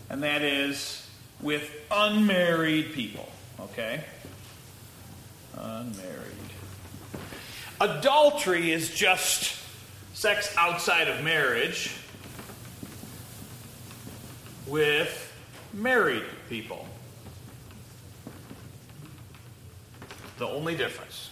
and 0.09 0.23
that 0.23 0.41
is 0.41 1.07
with 1.41 1.71
unmarried 1.91 2.93
people, 2.93 3.29
okay? 3.59 4.03
Unmarried. 5.55 6.25
Adultery 7.79 8.71
is 8.71 8.93
just 8.93 9.57
sex 10.13 10.53
outside 10.57 11.07
of 11.07 11.23
marriage 11.23 11.95
with 14.67 15.33
married 15.73 16.25
people. 16.49 16.85
The 20.37 20.47
only 20.47 20.75
difference. 20.75 21.28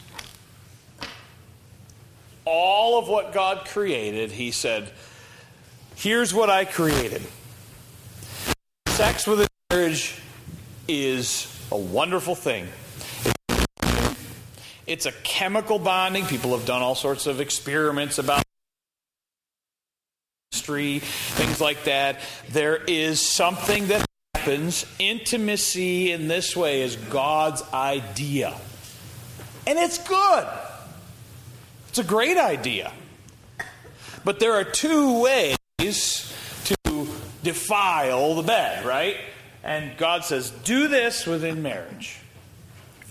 All 2.50 2.98
of 2.98 3.10
what 3.10 3.34
God 3.34 3.66
created, 3.66 4.32
He 4.32 4.52
said, 4.52 4.90
here's 5.98 6.34
what 6.34 6.50
I 6.50 6.64
created. 6.64 7.22
Sex 8.88 9.28
within 9.28 9.48
marriage 9.70 10.16
is 10.88 11.54
a 11.74 11.78
wonderful 11.78 12.36
thing. 12.36 12.70
It's 14.86 15.06
a 15.06 15.12
chemical 15.24 15.78
bonding. 15.78 16.26
People 16.26 16.58
have 16.58 16.66
done 16.66 16.82
all 16.82 16.96
sorts 16.96 17.28
of 17.28 17.42
experiments 17.42 18.18
about 18.18 18.44
history, 20.52 21.00
things 21.00 21.60
like 21.60 21.84
that. 21.84 22.22
There 22.50 22.78
is 22.78 23.20
something 23.20 23.88
that 23.88 24.06
happens. 24.34 24.86
Intimacy 25.00 26.14
in 26.14 26.30
this 26.30 26.56
way 26.56 26.82
is 26.82 26.96
God's 26.96 27.62
idea. 27.74 28.56
And 29.66 29.78
it's 29.78 29.98
good. 30.08 30.48
It's 31.98 32.06
a 32.06 32.08
great 32.08 32.38
idea. 32.38 32.92
But 34.24 34.40
there 34.40 34.54
are 34.54 34.64
two 34.64 35.20
ways 35.20 35.58
to 35.80 37.08
defile 37.42 38.36
the 38.36 38.44
bed, 38.44 38.86
right? 38.86 39.18
And 39.64 39.98
God 39.98 40.24
says, 40.24 40.52
do 40.52 40.88
this 40.90 41.26
within 41.26 41.64
marriage. 41.64 42.20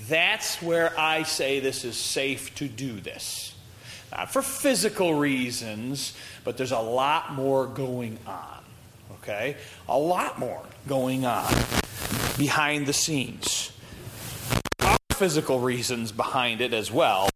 That's 0.08 0.62
where 0.62 0.96
I 0.96 1.24
say 1.24 1.58
this 1.58 1.84
is 1.84 1.96
safe 1.96 2.54
to 2.54 2.68
do 2.68 3.00
this. 3.00 3.56
Not 4.12 4.32
for 4.32 4.40
physical 4.40 5.14
reasons, 5.14 6.16
but 6.44 6.56
there's 6.56 6.70
a 6.70 6.78
lot 6.78 7.34
more 7.34 7.66
going 7.66 8.20
on. 8.24 8.62
Okay? 9.14 9.56
A 9.88 9.98
lot 9.98 10.38
more 10.38 10.62
going 10.86 11.26
on 11.26 11.52
behind 12.38 12.86
the 12.86 12.92
scenes. 12.92 13.72
Physical 15.10 15.58
reasons 15.58 16.12
behind 16.12 16.60
it 16.60 16.72
as 16.72 16.92
well. 16.92 17.28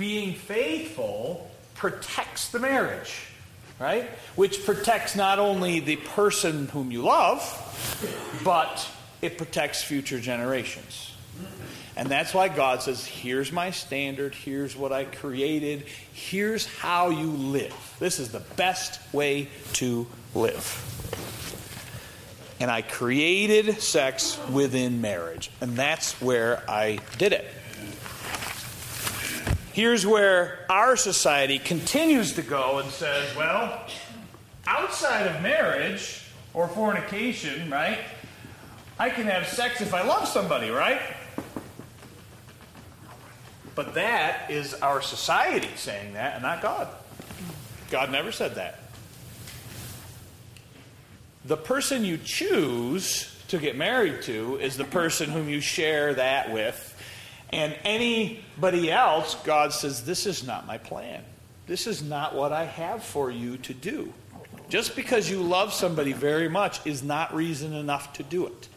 Being 0.00 0.32
faithful 0.32 1.50
protects 1.74 2.48
the 2.48 2.58
marriage, 2.58 3.26
right? 3.78 4.08
Which 4.34 4.64
protects 4.64 5.14
not 5.14 5.38
only 5.38 5.80
the 5.80 5.96
person 5.96 6.68
whom 6.68 6.90
you 6.90 7.02
love, 7.02 7.42
but 8.42 8.88
it 9.20 9.36
protects 9.36 9.82
future 9.82 10.18
generations. 10.18 11.14
And 11.96 12.08
that's 12.08 12.32
why 12.32 12.48
God 12.48 12.80
says, 12.80 13.04
here's 13.04 13.52
my 13.52 13.72
standard, 13.72 14.34
here's 14.34 14.74
what 14.74 14.90
I 14.90 15.04
created, 15.04 15.84
here's 16.14 16.64
how 16.64 17.10
you 17.10 17.26
live. 17.26 17.74
This 17.98 18.18
is 18.18 18.32
the 18.32 18.40
best 18.40 18.98
way 19.12 19.50
to 19.74 20.06
live. 20.34 20.86
And 22.58 22.70
I 22.70 22.80
created 22.80 23.82
sex 23.82 24.38
within 24.50 25.02
marriage. 25.02 25.50
And 25.60 25.76
that's 25.76 26.18
where 26.22 26.62
I 26.66 27.00
did 27.18 27.34
it. 27.34 27.44
Here's 29.80 30.04
where 30.04 30.66
our 30.68 30.94
society 30.94 31.58
continues 31.58 32.34
to 32.34 32.42
go 32.42 32.80
and 32.80 32.90
says, 32.90 33.34
well, 33.34 33.82
outside 34.66 35.26
of 35.26 35.40
marriage 35.40 36.22
or 36.52 36.68
fornication, 36.68 37.70
right? 37.70 38.00
I 38.98 39.08
can 39.08 39.24
have 39.24 39.48
sex 39.48 39.80
if 39.80 39.94
I 39.94 40.02
love 40.02 40.28
somebody, 40.28 40.68
right? 40.68 41.00
But 43.74 43.94
that 43.94 44.50
is 44.50 44.74
our 44.74 45.00
society 45.00 45.70
saying 45.76 46.12
that 46.12 46.34
and 46.34 46.42
not 46.42 46.60
God. 46.60 46.88
God 47.90 48.12
never 48.12 48.32
said 48.32 48.56
that. 48.56 48.80
The 51.46 51.56
person 51.56 52.04
you 52.04 52.18
choose 52.22 53.34
to 53.48 53.56
get 53.56 53.78
married 53.78 54.20
to 54.24 54.58
is 54.58 54.76
the 54.76 54.84
person 54.84 55.30
whom 55.30 55.48
you 55.48 55.62
share 55.62 56.12
that 56.12 56.52
with. 56.52 56.89
And 57.50 57.76
anybody 57.84 58.90
else, 58.90 59.34
God 59.44 59.72
says, 59.72 60.04
This 60.04 60.26
is 60.26 60.46
not 60.46 60.66
my 60.66 60.78
plan. 60.78 61.22
This 61.66 61.86
is 61.86 62.02
not 62.02 62.34
what 62.34 62.52
I 62.52 62.64
have 62.64 63.02
for 63.02 63.30
you 63.30 63.56
to 63.58 63.74
do. 63.74 64.12
Just 64.68 64.94
because 64.94 65.28
you 65.28 65.42
love 65.42 65.72
somebody 65.72 66.12
very 66.12 66.48
much 66.48 66.84
is 66.86 67.02
not 67.02 67.34
reason 67.34 67.74
enough 67.74 68.12
to 68.14 68.22
do 68.22 68.46
it. 68.46 68.68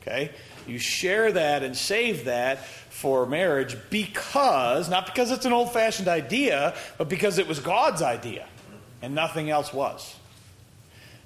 Okay? 0.00 0.30
You 0.66 0.78
share 0.78 1.32
that 1.32 1.62
and 1.62 1.76
save 1.76 2.26
that 2.26 2.64
for 2.64 3.26
marriage 3.26 3.76
because, 3.90 4.88
not 4.88 5.06
because 5.06 5.30
it's 5.30 5.44
an 5.44 5.52
old 5.52 5.72
fashioned 5.72 6.08
idea, 6.08 6.74
but 6.98 7.08
because 7.08 7.38
it 7.38 7.48
was 7.48 7.60
God's 7.60 8.02
idea 8.02 8.46
and 9.02 9.14
nothing 9.14 9.50
else 9.50 9.72
was. 9.72 10.16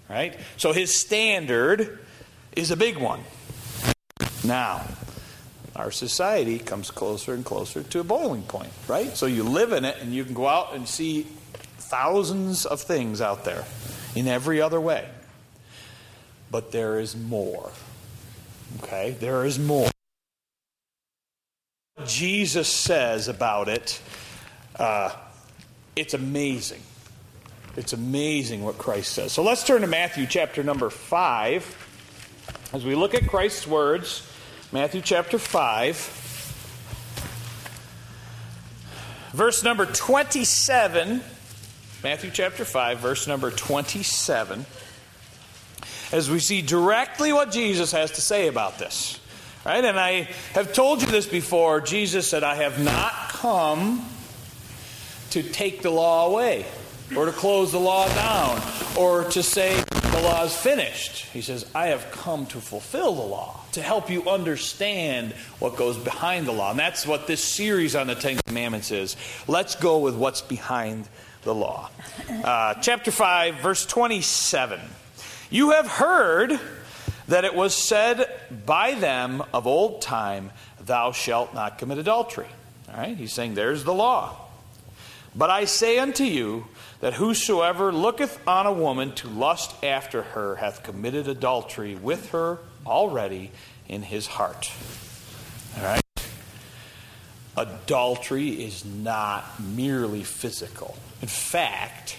Right? 0.08 0.38
So 0.56 0.72
his 0.72 0.94
standard 0.94 2.00
is 2.56 2.70
a 2.70 2.76
big 2.76 2.96
one. 2.96 3.20
Now, 4.44 4.84
our 5.80 5.90
society 5.90 6.58
comes 6.58 6.90
closer 6.90 7.32
and 7.32 7.42
closer 7.42 7.82
to 7.82 8.00
a 8.00 8.04
boiling 8.04 8.42
point, 8.42 8.70
right? 8.86 9.16
So 9.16 9.24
you 9.24 9.42
live 9.42 9.72
in 9.72 9.86
it 9.86 9.96
and 10.02 10.14
you 10.14 10.24
can 10.24 10.34
go 10.34 10.46
out 10.46 10.74
and 10.74 10.86
see 10.86 11.22
thousands 11.78 12.66
of 12.66 12.82
things 12.82 13.22
out 13.22 13.44
there 13.44 13.64
in 14.14 14.28
every 14.28 14.60
other 14.60 14.78
way. 14.78 15.08
But 16.50 16.70
there 16.70 16.98
is 16.98 17.16
more. 17.16 17.70
Okay, 18.82 19.16
there 19.20 19.46
is 19.46 19.58
more. 19.58 19.90
Jesus 22.04 22.68
says 22.68 23.28
about 23.28 23.68
it, 23.68 24.02
uh, 24.76 25.10
it's 25.96 26.12
amazing. 26.12 26.82
It's 27.76 27.94
amazing 27.94 28.64
what 28.64 28.76
Christ 28.76 29.12
says. 29.12 29.32
So 29.32 29.42
let's 29.42 29.64
turn 29.64 29.80
to 29.80 29.86
Matthew 29.86 30.26
chapter 30.26 30.62
number 30.62 30.90
5. 30.90 32.70
As 32.74 32.84
we 32.84 32.94
look 32.94 33.14
at 33.14 33.26
Christ's 33.26 33.66
words, 33.66 34.29
Matthew 34.72 35.00
chapter 35.00 35.38
5, 35.38 35.96
verse 39.32 39.64
number 39.64 39.86
27. 39.86 41.22
Matthew 42.04 42.30
chapter 42.30 42.64
5, 42.64 42.98
verse 42.98 43.26
number 43.26 43.50
27 43.50 44.64
as 46.12 46.30
we 46.30 46.38
see 46.38 46.62
directly 46.62 47.32
what 47.32 47.50
Jesus 47.52 47.92
has 47.92 48.12
to 48.12 48.20
say 48.20 48.48
about 48.48 48.78
this. 48.78 49.18
Right? 49.64 49.84
And 49.84 49.98
I 49.98 50.28
have 50.52 50.72
told 50.72 51.02
you 51.02 51.08
this 51.08 51.26
before. 51.26 51.80
Jesus 51.80 52.28
said, 52.28 52.42
I 52.42 52.56
have 52.56 52.82
not 52.82 53.12
come 53.28 54.04
to 55.30 55.42
take 55.42 55.82
the 55.82 55.90
law 55.90 56.28
away, 56.28 56.64
or 57.16 57.26
to 57.26 57.32
close 57.32 57.70
the 57.72 57.78
law 57.78 58.08
down, 58.14 58.60
or 58.96 59.24
to 59.30 59.42
say 59.42 59.82
the 60.10 60.22
law 60.22 60.44
is 60.44 60.56
finished. 60.56 61.26
He 61.26 61.40
says, 61.40 61.64
I 61.74 61.88
have 61.88 62.10
come 62.10 62.46
to 62.46 62.58
fulfill 62.58 63.14
the 63.14 63.22
law, 63.22 63.60
to 63.72 63.82
help 63.82 64.10
you 64.10 64.28
understand 64.28 65.32
what 65.60 65.76
goes 65.76 65.96
behind 65.96 66.46
the 66.46 66.52
law. 66.52 66.70
And 66.70 66.78
that's 66.78 67.06
what 67.06 67.26
this 67.26 67.42
series 67.42 67.94
on 67.94 68.08
the 68.08 68.16
Ten 68.16 68.38
Commandments 68.46 68.90
is. 68.90 69.16
Let's 69.46 69.76
go 69.76 69.98
with 69.98 70.16
what's 70.16 70.42
behind 70.42 71.08
the 71.42 71.54
law. 71.54 71.90
Uh, 72.30 72.74
chapter 72.74 73.10
5, 73.10 73.56
verse 73.56 73.84
27. 73.84 74.80
You 75.50 75.72
have 75.72 75.86
heard 75.86 76.58
that 77.28 77.44
it 77.44 77.54
was 77.54 77.74
said 77.74 78.30
by 78.64 78.94
them 78.94 79.42
of 79.52 79.66
old 79.66 80.00
time, 80.00 80.52
Thou 80.80 81.12
shalt 81.12 81.52
not 81.54 81.78
commit 81.78 81.98
adultery. 81.98 82.46
All 82.88 82.98
right, 82.98 83.16
he's 83.16 83.32
saying 83.32 83.54
there's 83.54 83.84
the 83.84 83.92
law. 83.92 84.36
But 85.34 85.50
I 85.50 85.66
say 85.66 85.98
unto 85.98 86.24
you 86.24 86.66
that 87.00 87.14
whosoever 87.14 87.92
looketh 87.92 88.46
on 88.46 88.66
a 88.66 88.72
woman 88.72 89.12
to 89.12 89.28
lust 89.28 89.74
after 89.82 90.22
her 90.22 90.56
hath 90.56 90.82
committed 90.82 91.28
adultery 91.28 91.94
with 91.94 92.30
her 92.30 92.58
already 92.86 93.50
in 93.88 94.02
his 94.02 94.26
heart. 94.26 94.70
All 95.78 95.84
right? 95.84 96.02
Adultery 97.56 98.48
is 98.48 98.84
not 98.84 99.44
merely 99.60 100.22
physical. 100.22 100.96
In 101.22 101.28
fact, 101.28 102.16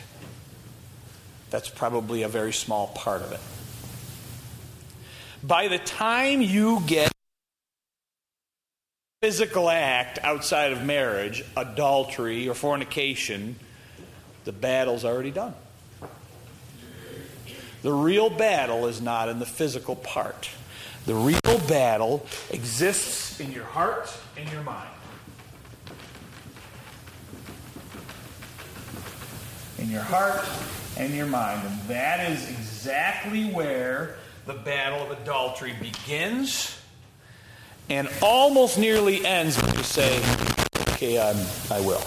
that's 1.50 1.70
probably 1.70 2.24
a 2.24 2.28
very 2.28 2.54
small 2.54 2.88
part 2.88 3.22
of 3.22 3.32
it. 3.32 3.40
By 5.44 5.68
the 5.68 5.80
time 5.80 6.42
you 6.42 6.82
get 6.86 7.12
physical 9.22 9.70
act 9.70 10.20
outside 10.24 10.72
of 10.72 10.84
marriage, 10.84 11.44
adultery 11.56 12.50
or 12.50 12.56
fornication, 12.56 13.56
the 14.46 14.52
battle's 14.52 15.06
already 15.06 15.32
done. 15.32 15.54
The 17.82 17.92
real 17.92 18.30
battle 18.30 18.88
is 18.88 19.02
not 19.02 19.30
in 19.30 19.40
the 19.40 19.46
physical 19.46 19.96
part. 19.96 20.50
The 21.06 21.16
real 21.16 21.60
battle 21.68 22.26
exists 22.52 23.40
in 23.40 23.52
your 23.52 23.64
heart 23.64 24.16
and 24.38 24.50
your 24.52 24.62
mind. 24.62 24.90
In 29.80 29.90
your 29.90 30.04
heart 30.04 30.48
and 30.98 31.14
your 31.16 31.26
mind. 31.26 31.68
And 31.68 31.82
that 31.88 32.32
is 32.32 32.48
exactly 32.50 33.46
where 33.46 34.18
the 34.46 34.54
battle 34.54 35.02
of 35.02 35.20
adultery 35.20 35.74
begins 35.82 36.78
and 37.90 38.08
almost 38.22 38.78
nearly 38.78 39.26
ends 39.26 39.62
when 39.62 39.74
you 39.76 39.84
say, 39.84 40.22
okay, 40.90 41.20
I'm, 41.20 41.36
I 41.72 41.82
will. 41.82 42.02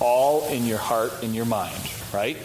All 0.00 0.48
in 0.48 0.66
your 0.66 0.78
heart 0.78 1.12
and 1.22 1.34
your 1.34 1.44
mind, 1.44 1.78
right? 2.12 2.36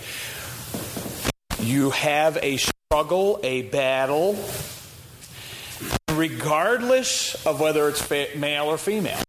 You 1.60 1.89
have 1.91 2.38
a 2.41 2.58
struggle, 2.58 3.39
a 3.44 3.63
battle, 3.63 4.38
regardless 6.12 7.46
of 7.46 7.60
whether 7.60 7.88
it's 7.89 8.10
male 8.36 8.65
or 8.65 8.78
female. 8.78 9.22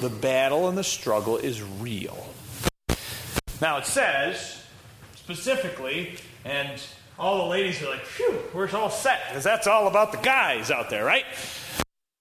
The 0.00 0.10
battle 0.10 0.68
and 0.68 0.76
the 0.76 0.84
struggle 0.84 1.36
is 1.36 1.62
real. 1.62 2.26
Now 3.60 3.78
it 3.78 3.86
says, 3.86 4.60
specifically, 5.14 6.16
and 6.44 6.82
all 7.18 7.44
the 7.44 7.50
ladies 7.50 7.80
are 7.82 7.88
like, 7.88 8.04
phew, 8.04 8.36
we're 8.52 8.68
all 8.72 8.90
set, 8.90 9.20
because 9.28 9.44
that's 9.44 9.68
all 9.68 9.86
about 9.86 10.10
the 10.10 10.18
guys 10.18 10.72
out 10.72 10.90
there, 10.90 11.04
right? 11.04 11.24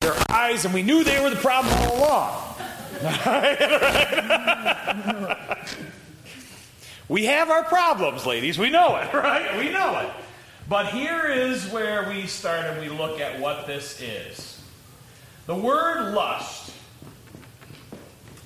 Their 0.02 0.14
eyes, 0.30 0.64
and 0.64 0.74
we 0.74 0.84
knew 0.84 1.04
they 1.04 1.20
were 1.24 1.32
the 1.32 1.38
problem 1.38 1.74
all 1.74 1.98
along. 1.98 2.51
we 7.10 7.26
have 7.26 7.50
our 7.50 7.64
problems, 7.64 8.26
ladies. 8.26 8.60
We 8.60 8.70
know 8.70 8.98
it, 8.98 9.14
right? 9.14 9.58
We 9.58 9.70
know 9.70 10.00
it. 10.00 10.10
But 10.70 10.88
here 10.88 11.30
is 11.30 11.68
where 11.70 12.10
we 12.10 12.28
start 12.28 12.66
and 12.66 12.80
we 12.80 12.90
look 12.90 13.20
at 13.20 13.40
what 13.40 13.68
this 13.68 14.00
is. 14.02 14.62
The 15.48 15.56
word 15.56 16.14
lust 16.14 16.74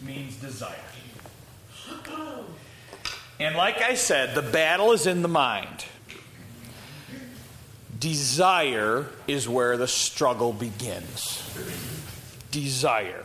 means 0.03 0.35
desire. 0.37 0.75
And 3.39 3.55
like 3.55 3.81
I 3.81 3.95
said, 3.95 4.33
the 4.33 4.41
battle 4.41 4.93
is 4.93 5.07
in 5.07 5.21
the 5.21 5.27
mind. 5.27 5.85
Desire 7.99 9.07
is 9.27 9.49
where 9.49 9.77
the 9.77 9.87
struggle 9.87 10.53
begins. 10.53 11.41
Desire 12.51 13.24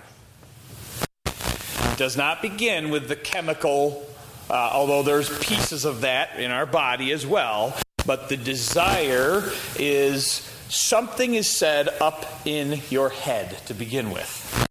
does 2.01 2.17
not 2.17 2.41
begin 2.41 2.89
with 2.89 3.09
the 3.09 3.15
chemical, 3.15 4.03
uh, 4.49 4.55
although 4.55 5.03
there's 5.03 5.29
pieces 5.41 5.85
of 5.85 6.01
that 6.01 6.41
in 6.41 6.51
our 6.51 6.65
body 6.65 7.13
as 7.13 7.27
well. 7.27 7.77
But 8.07 8.31
the 8.31 8.39
desire 8.39 9.45
is 9.79 10.51
something 10.71 11.35
is 11.35 11.47
said 11.47 11.91
up 12.01 12.25
in 12.47 12.81
your 12.89 13.11
head 13.11 13.59
to 13.67 13.75
begin 13.75 14.13
with. 14.13 14.67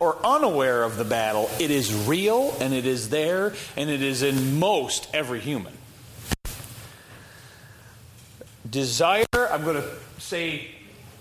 Or 0.00 0.18
unaware 0.26 0.82
of 0.82 0.96
the 0.96 1.04
battle, 1.04 1.48
it 1.60 1.70
is 1.70 1.94
real 2.08 2.52
and 2.58 2.74
it 2.74 2.86
is 2.86 3.08
there 3.08 3.54
and 3.76 3.88
it 3.88 4.02
is 4.02 4.24
in 4.24 4.58
most 4.58 5.08
every 5.14 5.38
human. 5.38 5.74
Desire, 8.68 9.26
I'm 9.32 9.62
going 9.62 9.80
to 9.80 9.88
say, 10.18 10.72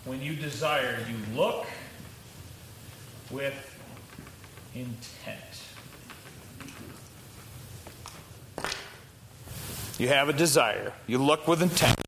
when 0.06 0.20
you 0.20 0.34
desire, 0.34 0.98
you 1.08 1.38
look 1.38 1.68
with 3.32 3.54
intent. 4.76 5.40
You 9.98 10.08
have 10.08 10.30
a 10.30 10.34
desire. 10.34 10.94
You 11.08 11.18
look 11.18 11.48
with 11.48 11.62
intent. 11.62 12.00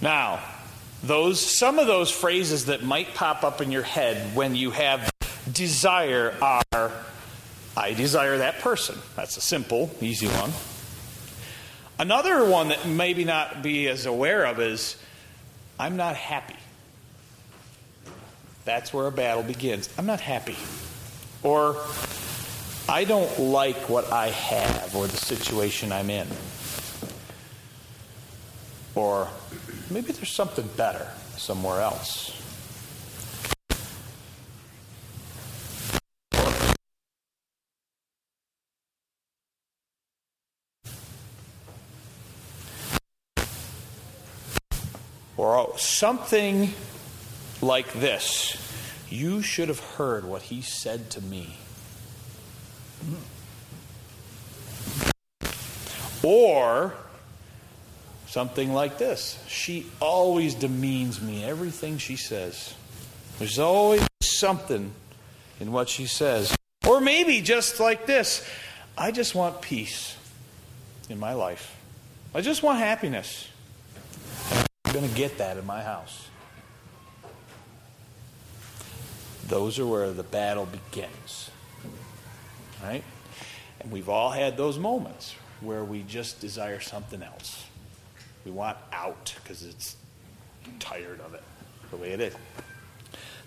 Now, 0.00 0.40
those 1.02 1.40
some 1.40 1.78
of 1.78 1.86
those 1.86 2.10
phrases 2.10 2.66
that 2.66 2.82
might 2.82 3.14
pop 3.14 3.44
up 3.44 3.60
in 3.60 3.70
your 3.70 3.82
head 3.82 4.34
when 4.36 4.54
you 4.54 4.70
have 4.72 5.10
desire 5.50 6.34
are 6.42 6.92
I 7.76 7.92
desire 7.92 8.38
that 8.38 8.60
person. 8.60 8.96
That's 9.16 9.36
a 9.36 9.40
simple, 9.40 9.90
easy 10.00 10.28
one. 10.28 10.52
Another 11.98 12.44
one 12.44 12.68
that 12.68 12.86
maybe 12.86 13.24
not 13.24 13.62
be 13.62 13.88
as 13.88 14.06
aware 14.06 14.44
of 14.44 14.60
is 14.60 14.96
I'm 15.78 15.96
not 15.96 16.16
happy. 16.16 16.56
That's 18.66 18.92
where 18.92 19.06
a 19.06 19.12
battle 19.12 19.44
begins. 19.44 19.88
I'm 19.96 20.06
not 20.06 20.20
happy. 20.20 20.56
Or 21.44 21.76
I 22.88 23.04
don't 23.04 23.38
like 23.38 23.88
what 23.88 24.10
I 24.12 24.26
have 24.26 24.96
or 24.96 25.06
the 25.06 25.16
situation 25.16 25.92
I'm 25.92 26.10
in. 26.10 26.26
Or 28.96 29.28
maybe 29.88 30.10
there's 30.10 30.32
something 30.32 30.68
better 30.76 31.08
somewhere 31.36 31.80
else. 31.80 32.32
Or 45.36 45.54
oh, 45.54 45.74
something 45.76 46.72
like 47.62 47.92
this 47.94 48.56
You 49.08 49.42
should 49.42 49.68
have 49.68 49.80
heard 49.80 50.24
what 50.24 50.42
he 50.42 50.62
said 50.62 51.10
to 51.10 51.20
me. 51.20 51.56
Or 56.22 56.94
something 58.26 58.72
like 58.72 58.98
this 58.98 59.38
She 59.46 59.86
always 60.00 60.54
demeans 60.54 61.20
me, 61.20 61.44
everything 61.44 61.98
she 61.98 62.16
says. 62.16 62.74
There's 63.38 63.58
always 63.58 64.06
something 64.22 64.92
in 65.60 65.72
what 65.72 65.88
she 65.88 66.06
says. 66.06 66.54
Or 66.86 67.00
maybe 67.00 67.40
just 67.40 67.80
like 67.80 68.06
this 68.06 68.48
I 68.98 69.10
just 69.10 69.34
want 69.34 69.60
peace 69.60 70.16
in 71.08 71.18
my 71.18 71.34
life. 71.34 71.76
I 72.34 72.40
just 72.40 72.62
want 72.62 72.78
happiness. 72.78 73.48
I'm 74.84 74.92
going 74.92 75.08
to 75.08 75.14
get 75.14 75.38
that 75.38 75.56
in 75.56 75.66
my 75.66 75.82
house. 75.82 76.28
Those 79.48 79.78
are 79.78 79.86
where 79.86 80.10
the 80.10 80.24
battle 80.24 80.66
begins. 80.66 81.50
Right? 82.82 83.04
And 83.80 83.92
we've 83.92 84.08
all 84.08 84.30
had 84.30 84.56
those 84.56 84.78
moments 84.78 85.34
where 85.60 85.84
we 85.84 86.02
just 86.02 86.40
desire 86.40 86.80
something 86.80 87.22
else. 87.22 87.64
We 88.44 88.50
want 88.50 88.76
out 88.92 89.34
because 89.42 89.64
it's 89.64 89.96
tired 90.80 91.20
of 91.20 91.34
it, 91.34 91.42
the 91.90 91.96
way 91.96 92.10
it 92.10 92.20
is. 92.20 92.34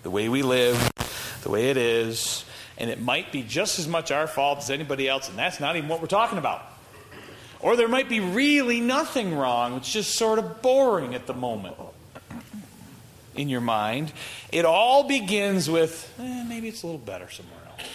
The 0.02 0.10
way 0.10 0.28
we 0.28 0.42
live, 0.42 0.90
the 1.42 1.50
way 1.50 1.70
it 1.70 1.76
is. 1.76 2.44
And 2.78 2.88
it 2.88 3.00
might 3.00 3.30
be 3.30 3.42
just 3.42 3.78
as 3.78 3.86
much 3.86 4.10
our 4.10 4.26
fault 4.26 4.60
as 4.60 4.70
anybody 4.70 5.06
else, 5.06 5.28
and 5.28 5.38
that's 5.38 5.60
not 5.60 5.76
even 5.76 5.88
what 5.88 6.00
we're 6.00 6.06
talking 6.06 6.38
about. 6.38 6.62
Or 7.60 7.76
there 7.76 7.88
might 7.88 8.08
be 8.08 8.20
really 8.20 8.80
nothing 8.80 9.36
wrong, 9.36 9.74
it's 9.74 9.92
just 9.92 10.14
sort 10.14 10.38
of 10.38 10.62
boring 10.62 11.14
at 11.14 11.26
the 11.26 11.34
moment 11.34 11.76
in 13.34 13.48
your 13.48 13.60
mind. 13.60 14.12
It 14.52 14.64
all 14.64 15.04
begins 15.04 15.70
with 15.70 16.12
eh, 16.18 16.44
maybe 16.48 16.68
it's 16.68 16.82
a 16.82 16.86
little 16.86 16.98
better 16.98 17.30
somewhere 17.30 17.60
else. 17.68 17.88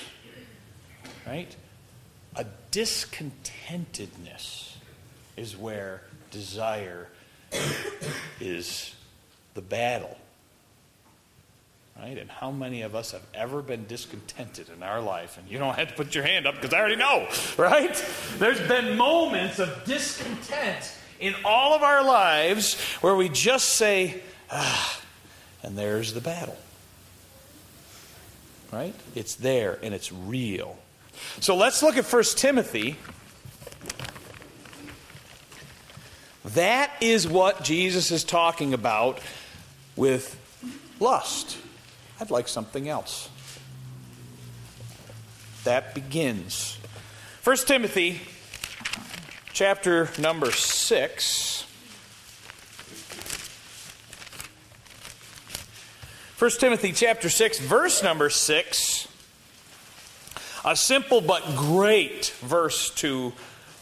Right? 1.27 1.55
A 2.35 2.45
discontentedness 2.71 4.75
is 5.37 5.57
where 5.57 6.01
desire 6.31 7.07
is 8.39 8.93
the 9.53 9.61
battle. 9.61 10.17
Right? 11.97 12.17
And 12.17 12.29
how 12.29 12.51
many 12.51 12.81
of 12.81 12.93
us 12.93 13.11
have 13.11 13.23
ever 13.33 13.61
been 13.61 13.85
discontented 13.85 14.69
in 14.69 14.83
our 14.83 14.99
life? 14.99 15.37
And 15.37 15.49
you 15.49 15.57
don't 15.57 15.75
have 15.75 15.87
to 15.87 15.93
put 15.93 16.13
your 16.13 16.25
hand 16.25 16.45
up 16.45 16.55
because 16.55 16.73
I 16.73 16.79
already 16.79 16.97
know, 16.97 17.27
right? 17.57 18.05
There's 18.37 18.59
been 18.67 18.97
moments 18.97 19.59
of 19.59 19.85
discontent 19.85 20.91
in 21.21 21.33
all 21.45 21.73
of 21.73 21.83
our 21.83 22.03
lives 22.03 22.77
where 22.99 23.15
we 23.15 23.29
just 23.29 23.69
say, 23.69 24.21
ah, 24.51 24.94
and 25.65 25.75
there's 25.75 26.13
the 26.13 26.21
battle. 26.21 26.57
Right? 28.71 28.93
It's 29.15 29.35
there 29.35 29.79
and 29.81 29.93
it's 29.93 30.11
real. 30.11 30.77
So 31.39 31.55
let's 31.55 31.81
look 31.81 31.97
at 31.97 32.05
1 32.05 32.23
Timothy. 32.35 32.97
That 36.45 36.91
is 37.01 37.27
what 37.27 37.63
Jesus 37.63 38.11
is 38.11 38.23
talking 38.23 38.73
about 38.73 39.19
with 39.95 40.39
lust. 40.99 41.57
I'd 42.19 42.29
like 42.29 42.47
something 42.47 42.87
else. 42.87 43.29
That 45.63 45.95
begins. 45.95 46.77
1 47.43 47.57
Timothy 47.57 48.21
chapter 49.51 50.09
number 50.19 50.51
6. 50.51 51.65
1 56.37 56.51
Timothy 56.59 56.91
chapter 56.91 57.29
6 57.29 57.59
verse 57.59 58.03
number 58.03 58.29
6 58.29 59.07
a 60.65 60.75
simple 60.75 61.21
but 61.21 61.55
great 61.55 62.33
verse 62.41 62.89
to 62.95 63.31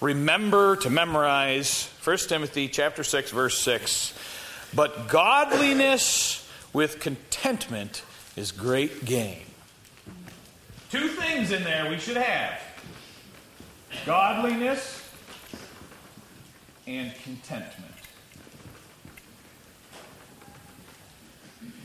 remember 0.02 0.76
to 0.76 0.92
memorize. 0.92 1.90
1 2.04 2.18
Timothy 2.18 2.68
chapter 2.68 3.04
6 3.04 3.32
verse 3.32 3.58
6 3.58 4.14
but 4.76 5.08
godliness 5.08 6.48
with 6.74 7.00
contentment 7.00 8.04
is 8.36 8.52
great 8.52 9.04
gain. 9.04 9.42
Two 10.92 11.08
things 11.08 11.52
in 11.52 11.64
there 11.64 11.90
we 11.90 11.98
should 11.98 12.18
have. 12.18 12.62
Godliness 14.06 15.10
and 16.86 17.16
contentment 17.24 17.93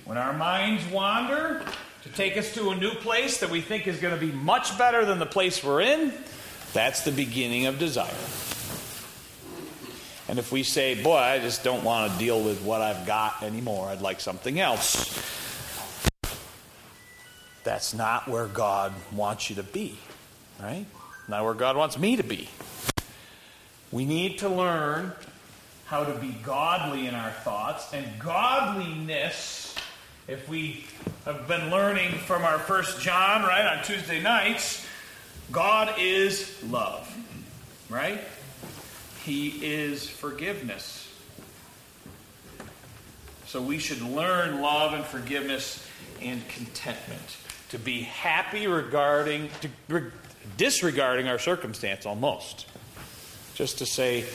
When 0.08 0.16
our 0.16 0.32
minds 0.32 0.82
wander 0.90 1.62
to 2.02 2.08
take 2.08 2.38
us 2.38 2.54
to 2.54 2.70
a 2.70 2.74
new 2.74 2.92
place 2.92 3.40
that 3.40 3.50
we 3.50 3.60
think 3.60 3.86
is 3.86 4.00
going 4.00 4.18
to 4.18 4.26
be 4.26 4.32
much 4.32 4.78
better 4.78 5.04
than 5.04 5.18
the 5.18 5.26
place 5.26 5.62
we're 5.62 5.82
in, 5.82 6.14
that's 6.72 7.02
the 7.02 7.12
beginning 7.12 7.66
of 7.66 7.78
desire. 7.78 8.08
And 10.26 10.38
if 10.38 10.50
we 10.50 10.62
say, 10.62 10.94
boy, 10.94 11.18
I 11.18 11.40
just 11.40 11.62
don't 11.62 11.84
want 11.84 12.10
to 12.10 12.18
deal 12.18 12.42
with 12.42 12.62
what 12.62 12.80
I've 12.80 13.06
got 13.06 13.42
anymore, 13.42 13.88
I'd 13.88 14.00
like 14.00 14.20
something 14.20 14.58
else, 14.58 15.12
that's 17.62 17.92
not 17.92 18.28
where 18.28 18.46
God 18.46 18.94
wants 19.12 19.50
you 19.50 19.56
to 19.56 19.62
be, 19.62 19.98
right? 20.58 20.86
Not 21.28 21.44
where 21.44 21.52
God 21.52 21.76
wants 21.76 21.98
me 21.98 22.16
to 22.16 22.22
be. 22.22 22.48
We 23.92 24.06
need 24.06 24.38
to 24.38 24.48
learn 24.48 25.12
how 25.84 26.04
to 26.04 26.14
be 26.14 26.34
godly 26.42 27.06
in 27.06 27.14
our 27.14 27.30
thoughts. 27.30 27.92
And 27.92 28.06
godliness, 28.18 29.67
if 30.28 30.46
we 30.46 30.84
have 31.24 31.48
been 31.48 31.70
learning 31.70 32.12
from 32.12 32.42
our 32.44 32.58
first 32.58 33.00
John, 33.00 33.42
right, 33.42 33.64
on 33.64 33.82
Tuesday 33.82 34.20
nights, 34.20 34.86
God 35.50 35.94
is 35.98 36.62
love, 36.64 37.10
right? 37.88 38.20
He 39.24 39.48
is 39.48 40.08
forgiveness. 40.08 41.10
So 43.46 43.62
we 43.62 43.78
should 43.78 44.02
learn 44.02 44.60
love 44.60 44.92
and 44.92 45.02
forgiveness 45.02 45.86
and 46.20 46.46
contentment. 46.48 47.38
To 47.70 47.78
be 47.78 48.02
happy 48.02 48.66
regarding, 48.66 49.48
to, 49.88 50.02
disregarding 50.58 51.26
our 51.28 51.38
circumstance 51.38 52.04
almost. 52.04 52.66
Just 53.54 53.78
to 53.78 53.86
say, 53.86 54.26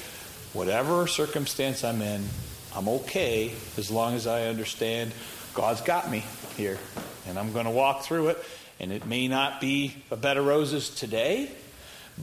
whatever 0.54 1.06
circumstance 1.06 1.84
I'm 1.84 2.02
in, 2.02 2.26
I'm 2.76 2.88
okay 2.90 3.54
as 3.78 3.92
long 3.92 4.16
as 4.16 4.26
I 4.26 4.48
understand 4.48 5.12
God's 5.54 5.82
got 5.82 6.10
me 6.10 6.24
here. 6.58 6.80
And 7.28 7.38
I'm 7.38 7.54
going 7.54 7.66
to 7.66 7.72
walk 7.72 8.04
through 8.04 8.30
it. 8.30 8.44
And 8.80 8.92
it 8.92 9.06
may 9.06 9.28
not 9.28 9.62
be 9.62 9.96
a 10.12 10.18
bed 10.18 10.38
of 10.38 10.46
roses 10.46 10.90
today, 10.90 11.52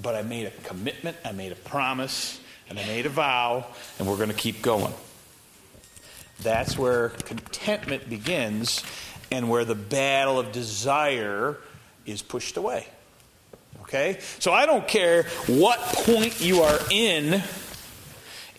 but 0.00 0.14
I 0.14 0.22
made 0.22 0.46
a 0.46 0.50
commitment, 0.50 1.16
I 1.24 1.32
made 1.32 1.52
a 1.52 1.56
promise, 1.56 2.40
and 2.68 2.78
I 2.78 2.84
made 2.86 3.06
a 3.06 3.10
vow, 3.10 3.66
and 3.98 4.08
we're 4.08 4.16
going 4.16 4.30
to 4.30 4.34
keep 4.34 4.62
going. 4.62 4.92
That's 6.42 6.76
where 6.76 7.10
contentment 7.10 8.08
begins 8.08 8.82
and 9.30 9.48
where 9.48 9.64
the 9.64 9.74
battle 9.74 10.38
of 10.38 10.52
desire 10.52 11.56
is 12.06 12.22
pushed 12.22 12.56
away. 12.56 12.86
Okay? 13.82 14.18
So 14.38 14.52
I 14.52 14.66
don't 14.66 14.86
care 14.86 15.24
what 15.46 15.78
point 15.78 16.40
you 16.40 16.62
are 16.62 16.78
in 16.90 17.42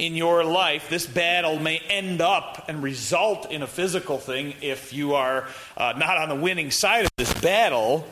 in 0.01 0.15
your 0.15 0.43
life, 0.43 0.89
this 0.89 1.05
battle 1.05 1.59
may 1.59 1.77
end 1.77 2.21
up 2.21 2.65
and 2.67 2.81
result 2.81 3.51
in 3.51 3.61
a 3.61 3.67
physical 3.67 4.17
thing 4.17 4.55
if 4.59 4.93
you 4.93 5.13
are 5.13 5.47
uh, 5.77 5.93
not 5.95 6.17
on 6.17 6.27
the 6.27 6.35
winning 6.35 6.71
side 6.71 7.05
of 7.05 7.11
this 7.17 7.31
battle. 7.35 8.07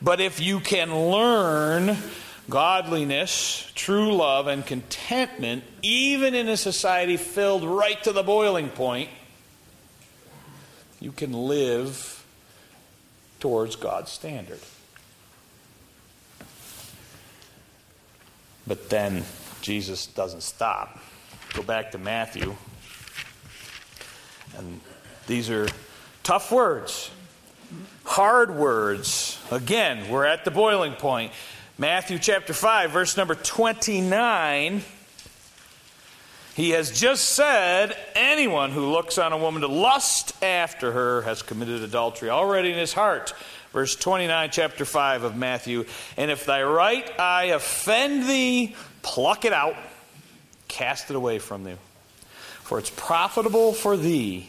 But 0.00 0.20
if 0.20 0.40
you 0.40 0.60
can 0.60 0.94
learn 0.94 1.96
godliness, 2.48 3.68
true 3.74 4.14
love, 4.14 4.46
and 4.46 4.64
contentment, 4.64 5.64
even 5.82 6.36
in 6.36 6.48
a 6.48 6.56
society 6.56 7.16
filled 7.16 7.64
right 7.64 8.00
to 8.04 8.12
the 8.12 8.22
boiling 8.22 8.68
point, 8.68 9.10
you 11.00 11.10
can 11.10 11.32
live 11.32 12.24
towards 13.40 13.74
God's 13.74 14.12
standard. 14.12 14.60
But 18.64 18.90
then 18.90 19.24
Jesus 19.60 20.06
doesn't 20.06 20.44
stop. 20.44 21.00
Go 21.54 21.62
back 21.62 21.92
to 21.92 21.98
Matthew. 21.98 22.56
And 24.56 24.80
these 25.26 25.50
are 25.50 25.68
tough 26.22 26.50
words, 26.50 27.10
hard 28.04 28.54
words. 28.54 29.38
Again, 29.50 30.08
we're 30.08 30.24
at 30.24 30.46
the 30.46 30.50
boiling 30.50 30.94
point. 30.94 31.32
Matthew 31.76 32.18
chapter 32.18 32.54
5, 32.54 32.90
verse 32.90 33.18
number 33.18 33.34
29. 33.34 34.82
He 36.54 36.70
has 36.70 36.98
just 36.98 37.24
said, 37.30 37.96
Anyone 38.14 38.70
who 38.70 38.90
looks 38.90 39.18
on 39.18 39.34
a 39.34 39.38
woman 39.38 39.60
to 39.60 39.68
lust 39.68 40.32
after 40.42 40.92
her 40.92 41.20
has 41.22 41.42
committed 41.42 41.82
adultery 41.82 42.30
already 42.30 42.72
in 42.72 42.78
his 42.78 42.94
heart. 42.94 43.34
Verse 43.74 43.94
29, 43.94 44.48
chapter 44.52 44.86
5 44.86 45.24
of 45.24 45.36
Matthew. 45.36 45.84
And 46.16 46.30
if 46.30 46.46
thy 46.46 46.62
right 46.62 47.10
eye 47.20 47.44
offend 47.44 48.26
thee, 48.26 48.74
pluck 49.02 49.44
it 49.44 49.52
out 49.52 49.76
cast 50.72 51.10
it 51.10 51.16
away 51.16 51.38
from 51.38 51.64
thee. 51.64 51.76
For 52.62 52.78
it's 52.78 52.90
profitable 52.90 53.72
for 53.72 53.96
thee 53.96 54.48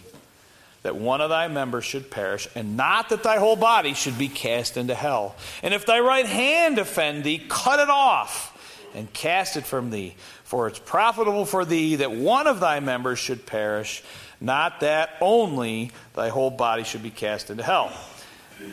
that 0.83 0.95
one 0.95 1.21
of 1.21 1.29
thy 1.29 1.47
members 1.47 1.85
should 1.85 2.09
perish, 2.09 2.47
and 2.55 2.77
not 2.77 3.09
that 3.09 3.23
thy 3.23 3.37
whole 3.37 3.55
body 3.55 3.93
should 3.93 4.17
be 4.17 4.27
cast 4.27 4.77
into 4.77 4.95
hell. 4.95 5.35
And 5.61 5.73
if 5.73 5.85
thy 5.85 5.99
right 5.99 6.25
hand 6.25 6.77
offend 6.77 7.23
thee, 7.23 7.41
cut 7.47 7.79
it 7.79 7.89
off 7.89 8.49
and 8.93 9.11
cast 9.11 9.57
it 9.57 9.65
from 9.65 9.89
thee. 9.89 10.15
For 10.43 10.67
it's 10.67 10.79
profitable 10.79 11.45
for 11.45 11.65
thee 11.65 11.97
that 11.97 12.11
one 12.11 12.47
of 12.47 12.59
thy 12.59 12.79
members 12.79 13.17
should 13.17 13.45
perish, 13.45 14.03
not 14.39 14.81
that 14.81 15.11
only 15.21 15.91
thy 16.13 16.29
whole 16.29 16.51
body 16.51 16.83
should 16.83 17.03
be 17.03 17.09
cast 17.09 17.49
into 17.49 17.63
hell. 17.63 17.91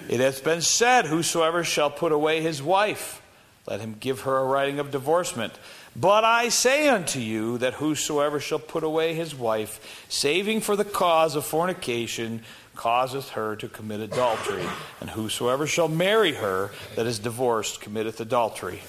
It 0.09 0.21
has 0.21 0.41
been 0.41 0.61
said, 0.61 1.07
Whosoever 1.07 1.65
shall 1.65 1.91
put 1.91 2.13
away 2.13 2.43
his 2.43 2.63
wife, 2.63 3.23
let 3.67 3.81
him 3.81 3.97
give 3.99 4.23
her 4.23 4.37
a 4.37 4.45
writing 4.45 4.79
of 4.79 4.91
divorcement. 4.91 5.55
But 5.97 6.25
I 6.25 6.51
say 6.51 6.89
unto 6.89 7.19
you 7.19 7.59
that 7.59 7.75
whosoever 7.75 8.39
shall 8.39 8.61
put 8.61 8.85
away 8.85 9.15
his 9.15 9.35
wife, 9.35 10.05
saving 10.09 10.61
for 10.61 10.77
the 10.77 10.85
cause 10.85 11.35
of 11.35 11.45
fornication, 11.45 12.43
causeth 12.77 13.31
her 13.31 13.57
to 13.57 13.69
commit 13.69 14.01
adultery. 14.01 14.65
And 15.01 15.11
whosoever 15.11 15.67
shall 15.67 15.89
marry 15.89 16.35
her 16.35 16.71
that 16.95 17.07
is 17.07 17.19
divorced 17.19 17.81
committeth 17.81 18.21
adultery. 18.21 18.81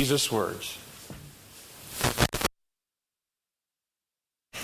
Jesus' 0.00 0.32
words. 0.32 0.78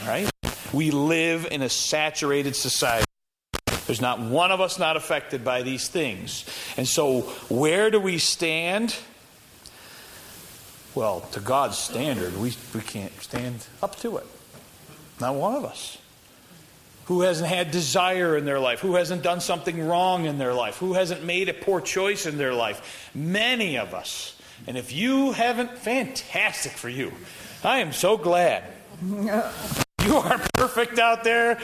Right? 0.05 0.31
We 0.73 0.91
live 0.91 1.47
in 1.51 1.63
a 1.63 1.69
saturated 1.69 2.57
society. 2.57 3.05
There's 3.87 4.01
not 4.01 4.19
one 4.19 4.51
of 4.51 4.61
us 4.61 4.79
not 4.79 4.97
affected 4.97 5.45
by 5.45 5.63
these 5.63 5.89
things. 5.89 6.45
And 6.77 6.89
so, 6.89 7.23
where 7.49 7.91
do 7.91 8.01
we 8.01 8.19
stand? 8.19 8.97
Well, 10.97 11.21
to 11.33 11.41
God's 11.41 11.77
standard, 11.77 12.39
we, 12.39 12.55
we 12.75 12.81
can't 12.81 13.13
stand 13.21 13.67
up 13.83 13.97
to 13.97 14.17
it. 14.17 14.27
Not 15.21 15.35
one 15.35 15.55
of 15.55 15.63
us. 15.63 15.99
Who 17.05 17.21
hasn't 17.21 17.51
had 17.51 17.71
desire 17.71 18.35
in 18.35 18.47
their 18.47 18.59
life? 18.59 18.81
Who 18.81 18.95
hasn't 18.95 19.23
done 19.23 19.41
something 19.41 19.87
wrong 19.87 20.25
in 20.25 20.39
their 20.39 20.55
life? 20.55 20.79
Who 20.79 20.95
hasn't 20.95 21.23
made 21.23 21.51
a 21.51 21.53
poor 21.55 21.83
choice 21.83 22.25
in 22.25 22.39
their 22.39 22.55
life? 22.55 23.11
Many 23.15 23.77
of 23.77 23.93
us. 23.93 24.41
And 24.67 24.79
if 24.79 24.91
you 24.91 25.33
haven't, 25.33 25.77
fantastic 25.77 26.73
for 26.73 26.89
you. 26.89 27.13
I 27.63 27.79
am 27.79 27.93
so 27.93 28.17
glad. 28.17 28.65
You 30.07 30.19
are 30.19 30.41
perfect 30.55 31.01
out 31.01 31.25
there. 31.25 31.59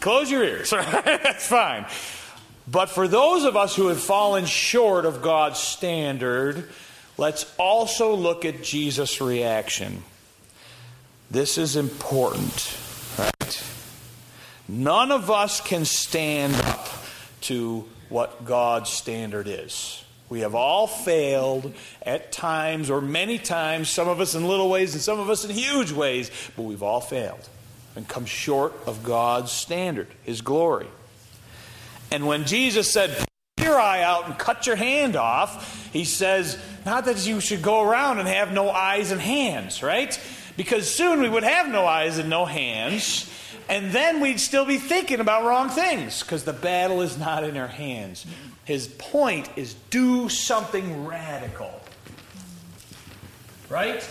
Close 0.00 0.30
your 0.30 0.44
ears. 0.44 0.70
That's 0.70 1.46
fine. 1.46 1.86
But 2.68 2.90
for 2.90 3.08
those 3.08 3.44
of 3.44 3.56
us 3.56 3.74
who 3.74 3.86
have 3.86 3.98
fallen 3.98 4.44
short 4.44 5.06
of 5.06 5.22
God's 5.22 5.58
standard, 5.58 6.68
Let's 7.20 7.44
also 7.58 8.14
look 8.14 8.46
at 8.46 8.62
Jesus' 8.62 9.20
reaction. 9.20 10.04
This 11.30 11.58
is 11.58 11.76
important, 11.76 12.78
right? 13.18 13.64
None 14.66 15.12
of 15.12 15.30
us 15.30 15.60
can 15.60 15.84
stand 15.84 16.54
up 16.54 16.88
to 17.42 17.84
what 18.08 18.46
God's 18.46 18.88
standard 18.88 19.48
is. 19.48 20.02
We 20.30 20.40
have 20.40 20.54
all 20.54 20.86
failed 20.86 21.74
at 22.00 22.32
times 22.32 22.88
or 22.88 23.02
many 23.02 23.36
times, 23.36 23.90
some 23.90 24.08
of 24.08 24.18
us 24.22 24.34
in 24.34 24.48
little 24.48 24.70
ways 24.70 24.94
and 24.94 25.02
some 25.02 25.20
of 25.20 25.28
us 25.28 25.44
in 25.44 25.50
huge 25.50 25.92
ways, 25.92 26.30
but 26.56 26.62
we've 26.62 26.82
all 26.82 27.02
failed 27.02 27.50
and 27.96 28.08
come 28.08 28.24
short 28.24 28.72
of 28.86 29.04
God's 29.04 29.52
standard, 29.52 30.08
His 30.22 30.40
glory. 30.40 30.88
And 32.10 32.26
when 32.26 32.46
Jesus 32.46 32.90
said, 32.90 33.26
Put 33.60 33.66
your 33.66 33.78
eye 33.78 34.02
out 34.02 34.24
and 34.24 34.38
cut 34.38 34.66
your 34.66 34.76
hand 34.76 35.16
off. 35.16 35.92
He 35.92 36.04
says, 36.04 36.58
not 36.84 37.04
that 37.04 37.26
you 37.26 37.40
should 37.40 37.62
go 37.62 37.82
around 37.82 38.18
and 38.18 38.28
have 38.28 38.52
no 38.52 38.70
eyes 38.70 39.10
and 39.10 39.20
hands, 39.20 39.82
right? 39.82 40.18
Because 40.56 40.88
soon 40.88 41.20
we 41.20 41.28
would 41.28 41.42
have 41.42 41.68
no 41.68 41.86
eyes 41.86 42.18
and 42.18 42.28
no 42.28 42.44
hands, 42.44 43.30
and 43.68 43.92
then 43.92 44.20
we'd 44.20 44.40
still 44.40 44.64
be 44.64 44.78
thinking 44.78 45.20
about 45.20 45.44
wrong 45.44 45.68
things 45.68 46.22
because 46.22 46.44
the 46.44 46.52
battle 46.52 47.02
is 47.02 47.16
not 47.18 47.44
in 47.44 47.56
our 47.56 47.68
hands. 47.68 48.26
His 48.64 48.88
point 48.88 49.48
is 49.56 49.74
do 49.90 50.28
something 50.28 51.06
radical, 51.06 51.80
right? 53.68 54.08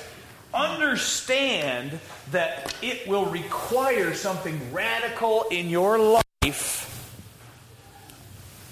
Understand 0.53 1.99
that 2.31 2.73
it 2.81 3.07
will 3.07 3.25
require 3.25 4.13
something 4.13 4.73
radical 4.73 5.45
in 5.51 5.69
your 5.69 5.99
life 5.99 6.85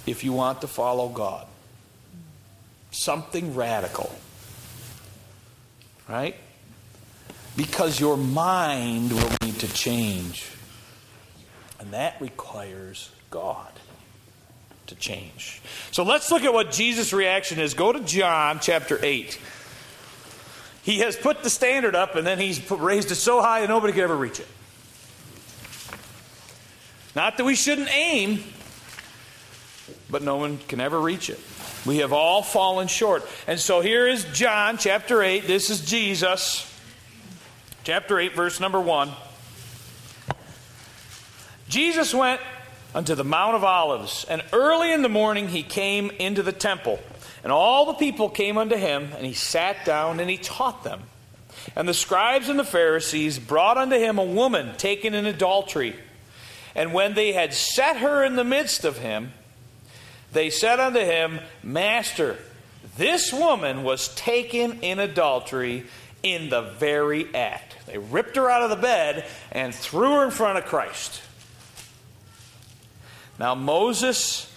if 0.08 0.24
you 0.24 0.34
want 0.34 0.62
to 0.62 0.68
follow 0.68 1.10
God. 1.10 1.48
Something 2.98 3.54
radical. 3.54 4.12
Right? 6.10 6.36
Because 7.56 8.00
your 8.00 8.18
mind 8.18 9.14
will 9.14 9.30
need 9.44 9.60
to 9.60 9.72
change. 9.72 10.50
And 11.80 11.92
that 11.94 12.20
requires 12.20 13.12
God 13.30 13.72
to 14.88 14.96
change. 14.96 15.62
So 15.92 16.02
let's 16.02 16.32
look 16.32 16.42
at 16.44 16.52
what 16.52 16.72
Jesus' 16.72 17.14
reaction 17.14 17.60
is. 17.60 17.76
Go 17.76 17.94
to 17.94 18.00
John 18.00 18.60
chapter 18.60 19.00
8. 19.00 19.40
He 20.82 21.00
has 21.00 21.16
put 21.16 21.44
the 21.44 21.52
standard 21.52 21.96
up 21.96 22.16
and 22.16 22.26
then 22.26 22.40
he's 22.40 22.70
raised 22.72 23.12
it 23.12 23.16
so 23.16 23.44
high 23.44 23.62
that 23.62 23.70
nobody 23.70 23.94
could 23.94 24.04
ever 24.04 24.18
reach 24.18 24.40
it. 24.40 24.48
Not 27.16 27.38
that 27.38 27.44
we 27.44 27.54
shouldn't 27.54 27.96
aim, 27.96 28.44
but 30.10 30.24
no 30.24 30.38
one 30.38 30.58
can 30.68 30.80
ever 30.82 31.00
reach 31.00 31.30
it. 31.30 31.40
We 31.88 32.00
have 32.00 32.12
all 32.12 32.44
fallen 32.44 32.90
short. 32.90 33.26
And 33.48 33.58
so 33.58 33.80
here 33.80 34.06
is 34.06 34.26
John 34.34 34.78
chapter 34.78 35.24
8. 35.24 35.48
This 35.48 35.70
is 35.70 35.86
Jesus. 35.86 36.70
chapter 37.86 38.20
8, 38.20 38.36
verse 38.36 38.60
number 38.60 38.82
1. 38.82 39.10
Jesus 41.70 42.14
went 42.14 42.42
unto 42.94 43.16
the 43.16 43.24
Mount 43.24 43.56
of 43.56 43.64
Olives, 43.64 44.26
and 44.30 44.44
early 44.52 44.92
in 44.92 45.02
the 45.02 45.08
morning 45.08 45.48
he 45.48 45.64
came 45.64 46.12
into 46.20 46.44
the 46.44 46.52
temple. 46.52 47.00
And 47.42 47.54
all 47.54 47.86
the 47.86 47.94
people 47.94 48.30
came 48.30 48.58
unto 48.58 48.76
him, 48.76 49.14
and 49.16 49.26
he 49.26 49.34
sat 49.34 49.86
down 49.86 50.20
and 50.20 50.30
he 50.30 50.38
taught 50.38 50.84
them. 50.84 51.04
And 51.74 51.88
the 51.88 51.94
scribes 51.94 52.50
and 52.50 52.60
the 52.60 52.66
Pharisees 52.66 53.40
brought 53.40 53.78
unto 53.78 53.98
him 53.98 54.20
a 54.20 54.26
woman 54.26 54.76
taken 54.76 55.14
in 55.14 55.26
adultery. 55.26 55.96
And 56.76 56.94
when 56.94 57.14
they 57.14 57.32
had 57.32 57.54
set 57.54 57.98
her 57.98 58.26
in 58.26 58.36
the 58.36 58.44
midst 58.44 58.84
of 58.84 58.98
him, 58.98 59.32
they 60.34 60.50
said 60.50 60.80
unto 60.80 61.00
him, 61.00 61.40
Master, 61.64 62.38
this 62.98 63.32
woman 63.32 63.84
was 63.84 64.14
taken 64.16 64.82
in 64.82 65.00
adultery 65.00 65.86
in 66.24 66.50
the 66.50 66.62
very 66.62 67.34
act. 67.34 67.76
They 67.86 67.98
ripped 67.98 68.36
her 68.36 68.50
out 68.50 68.64
of 68.64 68.70
the 68.70 68.76
bed 68.76 69.26
and 69.52 69.74
threw 69.74 70.16
her 70.16 70.26
in 70.26 70.32
front 70.32 70.58
of 70.58 70.66
Christ. 70.66 71.22
Now, 73.40 73.56
Moses 73.56 74.52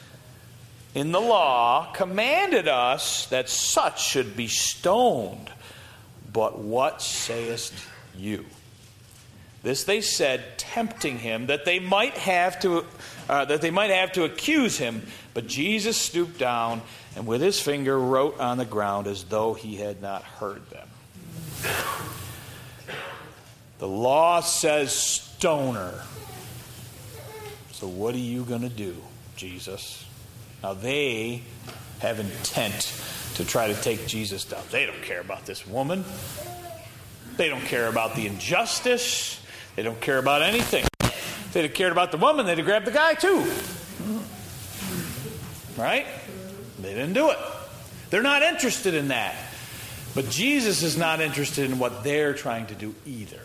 in 0.95 1.13
the 1.13 1.21
law 1.21 1.93
commanded 1.93 2.67
us 2.67 3.27
that 3.27 3.49
such 3.49 4.03
should 4.03 4.37
be 4.37 4.49
stoned. 4.49 5.51
But 6.33 6.59
what 6.59 7.03
sayest 7.03 7.75
you? 8.17 8.47
This 9.63 9.85
they 9.85 10.01
said, 10.01 10.59
tempting 10.59 11.19
him, 11.19 11.47
that 11.47 11.65
they 11.65 11.79
might 11.79 12.17
have 12.17 12.59
to, 12.61 12.87
uh, 13.29 13.45
that 13.45 13.61
they 13.61 13.71
might 13.71 13.91
have 13.91 14.13
to 14.13 14.25
accuse 14.25 14.79
him. 14.79 15.07
But 15.33 15.47
Jesus 15.47 15.97
stooped 15.97 16.38
down 16.38 16.83
and 17.16 17.27
with 17.27 17.40
his 17.40 17.61
finger 17.61 17.99
wrote 17.99 18.40
on 18.40 18.59
the 18.59 18.64
ground 18.64 19.07
as 19.07 19.25
though 19.25 19.55
he 19.55 19.77
had 19.77 20.03
not 20.03 20.23
heard 20.23 20.62
them. 20.71 20.88
The 23.79 23.88
law 23.88 24.40
says 24.40 24.93
stoner. 24.93 26.03
So 27.73 27.87
what 27.87 28.14
are 28.14 28.19
you 28.19 28.45
going 28.45 28.62
to 28.62 28.69
do, 28.69 28.97
Jesus? 29.37 30.05
Now 30.62 30.75
they 30.75 31.43
have 32.01 32.21
intent 32.21 32.93
to 33.35 33.45
try 33.45 33.69
to 33.69 33.75
take 33.81 34.07
Jesus 34.07 34.45
down. 34.45 34.62
They 34.71 34.85
don't 34.85 35.03
care 35.03 35.21
about 35.21 35.47
this 35.47 35.66
woman. 35.66 36.05
They 37.37 37.49
don't 37.49 37.64
care 37.64 37.88
about 37.88 38.16
the 38.16 38.27
injustice. 38.27 39.40
They 39.77 39.83
don't 39.83 40.01
care 40.01 40.19
about 40.19 40.43
anything. 40.43 40.85
If 41.01 41.53
they'd 41.55 41.62
have 41.62 41.75
cared 41.75 41.93
about 41.93 42.12
the 42.12 42.19
woman, 42.19 42.45
they'd 42.45 42.59
have 42.59 42.66
grabbed 42.66 42.87
the 42.87 42.90
guy 42.90 43.14
too. 43.14 43.51
Right? 45.81 46.07
They 46.81 46.90
didn't 46.90 47.14
do 47.14 47.31
it. 47.31 47.38
They're 48.11 48.23
not 48.23 48.43
interested 48.43 48.95
in 48.95 49.09
that. 49.09 49.35
But 50.14 50.29
Jesus 50.29 50.83
is 50.83 50.99
not 50.99 51.21
interested 51.21 51.71
in 51.71 51.79
what 51.79 52.05
they're 52.05 52.35
trying 52.35 52.66
to 52.66 52.75
do 52.75 52.95
either. 53.07 53.40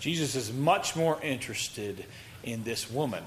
Jesus 0.00 0.34
is 0.34 0.52
much 0.52 0.96
more 0.96 1.20
interested 1.22 2.04
in 2.42 2.64
this 2.64 2.90
woman, 2.90 3.22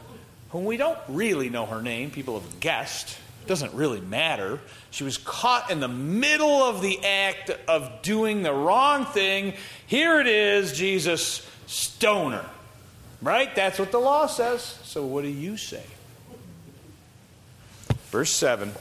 whom 0.50 0.66
we 0.66 0.76
don't 0.76 0.98
really 1.08 1.50
know 1.50 1.66
her 1.68 1.82
name. 1.82 2.10
People 2.10 2.40
have 2.40 2.60
guessed. 2.60 3.18
It 3.44 3.48
doesn't 3.48 3.74
really 3.74 4.02
matter. 4.02 4.60
She 4.90 5.04
was 5.04 5.18
caught 5.18 5.70
in 5.70 5.80
the 5.80 5.88
middle 5.88 6.64
of 6.64 6.82
the 6.82 7.00
act 7.06 7.52
of 7.68 8.02
doing 8.02 8.42
the 8.42 8.54
wrong 8.54 9.06
thing. 9.06 9.54
Here 9.86 10.20
it 10.20 10.28
is, 10.28 10.76
Jesus, 10.76 11.48
stoner. 11.68 12.44
Right? 13.22 13.56
That's 13.56 13.80
what 13.80 13.92
the 13.92 14.00
law 14.00 14.26
says. 14.26 14.62
So 14.84 15.06
what 15.06 15.22
do 15.22 15.30
you 15.30 15.56
say? 15.56 15.84
Verse 18.14 18.30
7. 18.30 18.72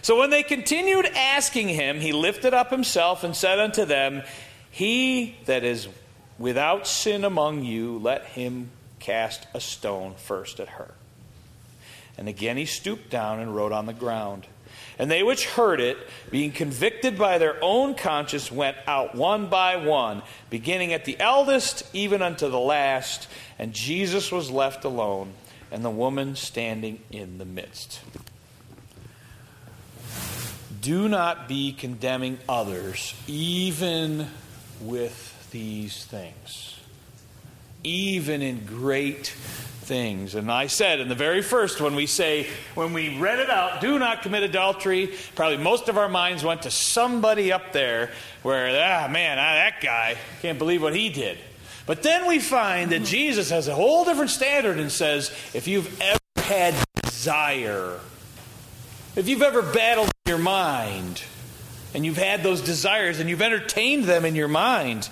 So 0.00 0.16
when 0.16 0.30
they 0.30 0.44
continued 0.44 1.06
asking 1.06 1.66
him, 1.66 1.98
he 1.98 2.12
lifted 2.12 2.54
up 2.54 2.70
himself 2.70 3.24
and 3.24 3.34
said 3.34 3.58
unto 3.58 3.84
them, 3.84 4.22
He 4.70 5.36
that 5.46 5.64
is 5.64 5.88
without 6.38 6.86
sin 6.86 7.24
among 7.24 7.64
you, 7.64 7.98
let 7.98 8.26
him 8.26 8.70
cast 9.00 9.48
a 9.54 9.60
stone 9.60 10.14
first 10.14 10.60
at 10.60 10.68
her. 10.68 10.94
And 12.16 12.28
again 12.28 12.56
he 12.56 12.64
stooped 12.64 13.10
down 13.10 13.40
and 13.40 13.56
wrote 13.56 13.72
on 13.72 13.86
the 13.86 13.92
ground. 13.92 14.46
And 14.96 15.10
they 15.10 15.24
which 15.24 15.46
heard 15.46 15.80
it, 15.80 15.98
being 16.30 16.52
convicted 16.52 17.18
by 17.18 17.38
their 17.38 17.56
own 17.60 17.96
conscience, 17.96 18.52
went 18.52 18.76
out 18.86 19.16
one 19.16 19.48
by 19.48 19.74
one, 19.84 20.22
beginning 20.48 20.92
at 20.92 21.06
the 21.06 21.18
eldest 21.18 21.82
even 21.92 22.22
unto 22.22 22.48
the 22.48 22.60
last. 22.60 23.26
And 23.58 23.72
Jesus 23.72 24.30
was 24.30 24.48
left 24.48 24.84
alone, 24.84 25.32
and 25.70 25.84
the 25.84 25.90
woman 25.90 26.36
standing 26.36 27.00
in 27.10 27.38
the 27.38 27.44
midst. 27.44 28.00
Do 30.80 31.08
not 31.08 31.48
be 31.48 31.72
condemning 31.72 32.38
others, 32.48 33.14
even 33.26 34.28
with 34.80 35.50
these 35.50 36.04
things 36.04 36.80
even 37.82 38.42
in 38.42 38.64
great 38.66 39.28
things. 39.28 40.34
And 40.34 40.50
I 40.50 40.66
said 40.66 41.00
in 41.00 41.08
the 41.08 41.14
very 41.14 41.42
first, 41.42 41.80
when 41.80 41.94
we 41.94 42.06
say, 42.06 42.46
when 42.74 42.92
we 42.92 43.18
read 43.18 43.38
it 43.38 43.50
out, 43.50 43.80
do 43.80 43.98
not 43.98 44.22
commit 44.22 44.42
adultery, 44.42 45.14
probably 45.34 45.56
most 45.56 45.88
of 45.88 45.98
our 45.98 46.08
minds 46.08 46.44
went 46.44 46.62
to 46.62 46.70
somebody 46.70 47.52
up 47.52 47.72
there 47.72 48.10
where, 48.42 48.68
ah, 48.68 49.08
man, 49.08 49.36
that 49.36 49.80
guy, 49.82 50.16
can't 50.42 50.58
believe 50.58 50.82
what 50.82 50.94
he 50.94 51.08
did. 51.08 51.38
But 51.90 52.04
then 52.04 52.28
we 52.28 52.38
find 52.38 52.92
that 52.92 53.02
Jesus 53.02 53.50
has 53.50 53.66
a 53.66 53.74
whole 53.74 54.04
different 54.04 54.30
standard 54.30 54.78
and 54.78 54.92
says, 54.92 55.32
if 55.54 55.66
you've 55.66 56.00
ever 56.00 56.20
had 56.36 56.72
desire, 57.02 57.98
if 59.16 59.28
you've 59.28 59.42
ever 59.42 59.60
battled 59.60 60.12
your 60.24 60.38
mind, 60.38 61.24
and 61.92 62.06
you've 62.06 62.16
had 62.16 62.44
those 62.44 62.60
desires 62.60 63.18
and 63.18 63.28
you've 63.28 63.42
entertained 63.42 64.04
them 64.04 64.24
in 64.24 64.36
your 64.36 64.46
mind, 64.46 65.10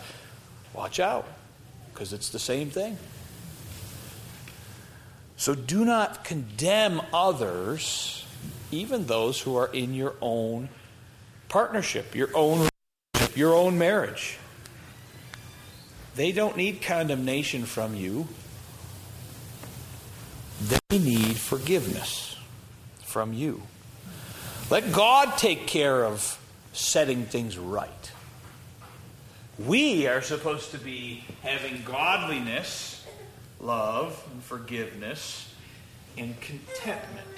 watch 0.73 1.01
out 1.01 1.27
because 1.93 2.13
it's 2.13 2.29
the 2.29 2.39
same 2.39 2.71
thing. 2.71 2.97
So 5.37 5.57
do 5.57 5.85
not 5.85 6.23
condemn 6.23 7.03
others, 7.13 8.25
even 8.71 9.07
those 9.07 9.41
who 9.41 9.57
are 9.57 9.67
in 9.73 9.95
your 9.95 10.15
own 10.21 10.69
partnership, 11.49 12.15
your 12.15 12.31
own 12.37 12.69
your 13.35 13.53
own 13.57 13.79
marriage. 13.79 14.39
They 16.19 16.33
don't 16.33 16.57
need 16.57 16.83
condemnation 16.83 17.65
from 17.65 17.95
you. 17.95 18.27
They 20.61 20.99
need 20.99 21.37
forgiveness 21.37 22.37
from 23.05 23.33
you. 23.33 23.63
Let 24.69 24.91
God 24.93 25.39
take 25.39 25.69
care 25.69 26.05
of 26.05 26.37
setting 26.73 27.23
things 27.27 27.57
right. 27.57 28.11
We 29.65 30.09
are 30.09 30.21
supposed 30.21 30.73
to 30.73 30.79
be 30.79 31.23
having 31.45 31.85
godliness, 31.85 33.07
love, 33.61 34.21
and 34.33 34.43
forgiveness, 34.43 35.55
and 36.17 36.35
contentment. 36.41 37.29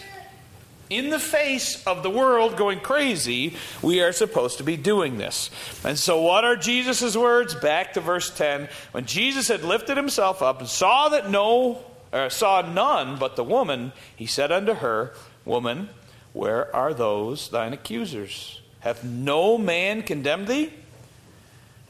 In 0.91 1.11
the 1.11 1.21
face 1.21 1.87
of 1.87 2.03
the 2.03 2.11
world 2.11 2.57
going 2.57 2.81
crazy, 2.81 3.55
we 3.81 4.01
are 4.01 4.11
supposed 4.11 4.59
to 4.59 4.65
be 4.65 4.77
doing 4.77 5.19
this. 5.19 5.49
And 5.85 5.97
so, 5.97 6.21
what 6.21 6.45
are 6.45 6.57
Jesus' 6.57 7.17
words? 7.17 7.55
Back 7.55 7.93
to 7.93 8.01
verse 8.01 8.29
10. 8.29 8.69
When 8.91 9.07
Jesus 9.07 9.47
had 9.47 9.63
lifted 9.63 9.97
himself 9.97 10.43
up 10.43 10.59
and 10.59 10.69
saw 10.69 11.11
that 11.11 11.31
no, 11.31 11.79
or 12.13 12.29
saw 12.29 12.63
none 12.63 13.21
but 13.21 13.37
the 13.37 13.45
woman, 13.45 13.93
he 14.17 14.27
said 14.27 14.51
unto 14.51 14.75
her, 14.75 15.13
Woman, 15.45 15.91
where 16.33 16.75
are 16.75 16.93
those 16.93 17.51
thine 17.51 17.73
accusers? 17.73 18.61
Hath 18.81 19.05
no 19.05 19.57
man 19.57 20.03
condemned 20.03 20.49
thee? 20.49 20.73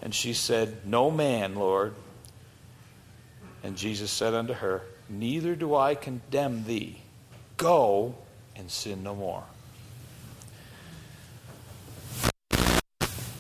And 0.03 0.15
she 0.15 0.35
said, 0.35 0.85
No 0.85 1.11
man, 1.11 1.55
Lord. 1.55 1.95
And 3.63 3.77
Jesus 3.77 4.11
said 4.11 4.35
unto 4.35 4.53
her, 4.53 4.83
Neither 5.09 5.57
do 5.57 5.75
I 5.75 5.95
condemn 5.95 6.65
thee. 6.65 7.01
Go 7.57 8.15
and 8.57 8.71
sin 8.71 9.03
no 9.03 9.15
more. 9.15 9.45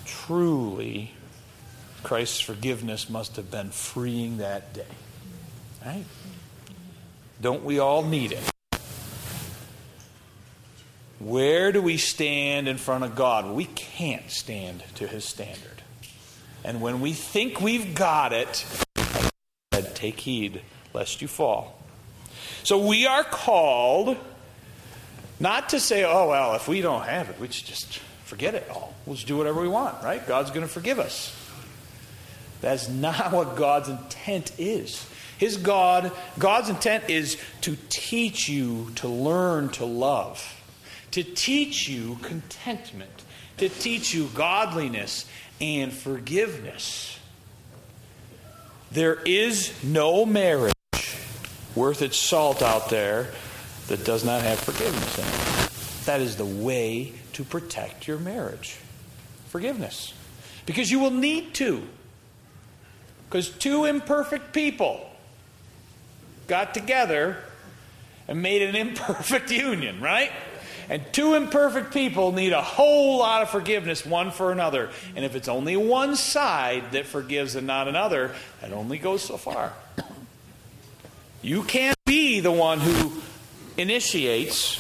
Truly, 0.04 1.12
Christ's 2.02 2.40
forgiveness 2.40 3.10
must 3.10 3.36
have 3.36 3.50
been 3.50 3.70
freeing 3.70 4.38
that 4.38 4.72
day. 4.72 4.84
Right? 5.84 6.04
Don't 7.40 7.64
we 7.64 7.78
all 7.78 8.02
need 8.02 8.32
it? 8.32 8.50
Where 11.18 11.70
do 11.72 11.82
we 11.82 11.96
stand 11.96 12.68
in 12.68 12.78
front 12.78 13.04
of 13.04 13.14
God? 13.14 13.54
We 13.54 13.66
can't 13.66 14.30
stand 14.30 14.82
to 14.94 15.06
his 15.06 15.24
standard. 15.24 15.82
And 16.64 16.80
when 16.80 17.00
we 17.00 17.12
think 17.12 17.60
we've 17.60 17.94
got 17.94 18.32
it, 18.32 18.64
take 19.94 20.20
heed 20.20 20.62
lest 20.94 21.20
you 21.20 21.28
fall. 21.28 21.82
So 22.62 22.86
we 22.86 23.06
are 23.06 23.24
called 23.24 24.16
not 25.40 25.70
to 25.70 25.80
say, 25.80 26.04
oh, 26.04 26.28
well, 26.28 26.54
if 26.54 26.68
we 26.68 26.82
don't 26.82 27.04
have 27.04 27.30
it, 27.30 27.40
we 27.40 27.48
should 27.48 27.66
just 27.66 27.98
forget 28.24 28.54
it 28.54 28.68
all. 28.70 28.94
We'll 29.06 29.16
just 29.16 29.26
do 29.26 29.38
whatever 29.38 29.62
we 29.62 29.68
want, 29.68 30.04
right? 30.04 30.24
God's 30.26 30.50
going 30.50 30.66
to 30.66 30.72
forgive 30.72 30.98
us. 30.98 31.34
That's 32.60 32.88
not 32.88 33.32
what 33.32 33.56
God's 33.56 33.88
intent 33.88 34.52
is. 34.58 35.08
His 35.38 35.56
God, 35.56 36.12
God's 36.38 36.68
intent 36.68 37.08
is 37.08 37.38
to 37.62 37.76
teach 37.88 38.48
you 38.50 38.90
to 38.96 39.08
learn 39.08 39.70
to 39.70 39.86
love, 39.86 40.62
to 41.12 41.22
teach 41.22 41.88
you 41.88 42.18
contentment, 42.20 43.24
to 43.56 43.70
teach 43.70 44.12
you 44.12 44.28
godliness 44.34 45.24
and 45.58 45.94
forgiveness. 45.94 47.18
There 48.92 49.14
is 49.24 49.72
no 49.82 50.26
marriage 50.26 50.74
worth 51.74 52.02
its 52.02 52.18
salt 52.18 52.60
out 52.60 52.90
there 52.90 53.30
that 53.90 54.04
does 54.04 54.24
not 54.24 54.40
have 54.42 54.60
forgiveness 54.60 55.18
in 55.18 55.24
it. 55.24 56.04
That 56.06 56.20
is 56.20 56.36
the 56.36 56.44
way 56.44 57.12
to 57.32 57.42
protect 57.42 58.06
your 58.06 58.18
marriage. 58.18 58.78
Forgiveness. 59.48 60.14
Because 60.64 60.92
you 60.92 61.00
will 61.00 61.10
need 61.10 61.54
to. 61.54 61.82
Because 63.28 63.50
two 63.50 63.86
imperfect 63.86 64.52
people 64.52 65.10
got 66.46 66.72
together 66.72 67.38
and 68.28 68.40
made 68.40 68.62
an 68.62 68.76
imperfect 68.88 69.50
union, 69.50 70.00
right? 70.00 70.30
And 70.88 71.02
two 71.12 71.34
imperfect 71.34 71.92
people 71.92 72.30
need 72.30 72.52
a 72.52 72.62
whole 72.62 73.18
lot 73.18 73.42
of 73.42 73.50
forgiveness 73.50 74.06
one 74.06 74.30
for 74.30 74.52
another. 74.52 74.90
And 75.16 75.24
if 75.24 75.34
it's 75.34 75.48
only 75.48 75.76
one 75.76 76.14
side 76.14 76.92
that 76.92 77.06
forgives 77.06 77.56
and 77.56 77.66
not 77.66 77.88
another, 77.88 78.36
that 78.60 78.72
only 78.72 78.98
goes 78.98 79.22
so 79.22 79.36
far. 79.36 79.72
You 81.42 81.64
can't 81.64 81.96
be 82.04 82.38
the 82.38 82.52
one 82.52 82.78
who 82.78 83.20
initiates, 83.80 84.78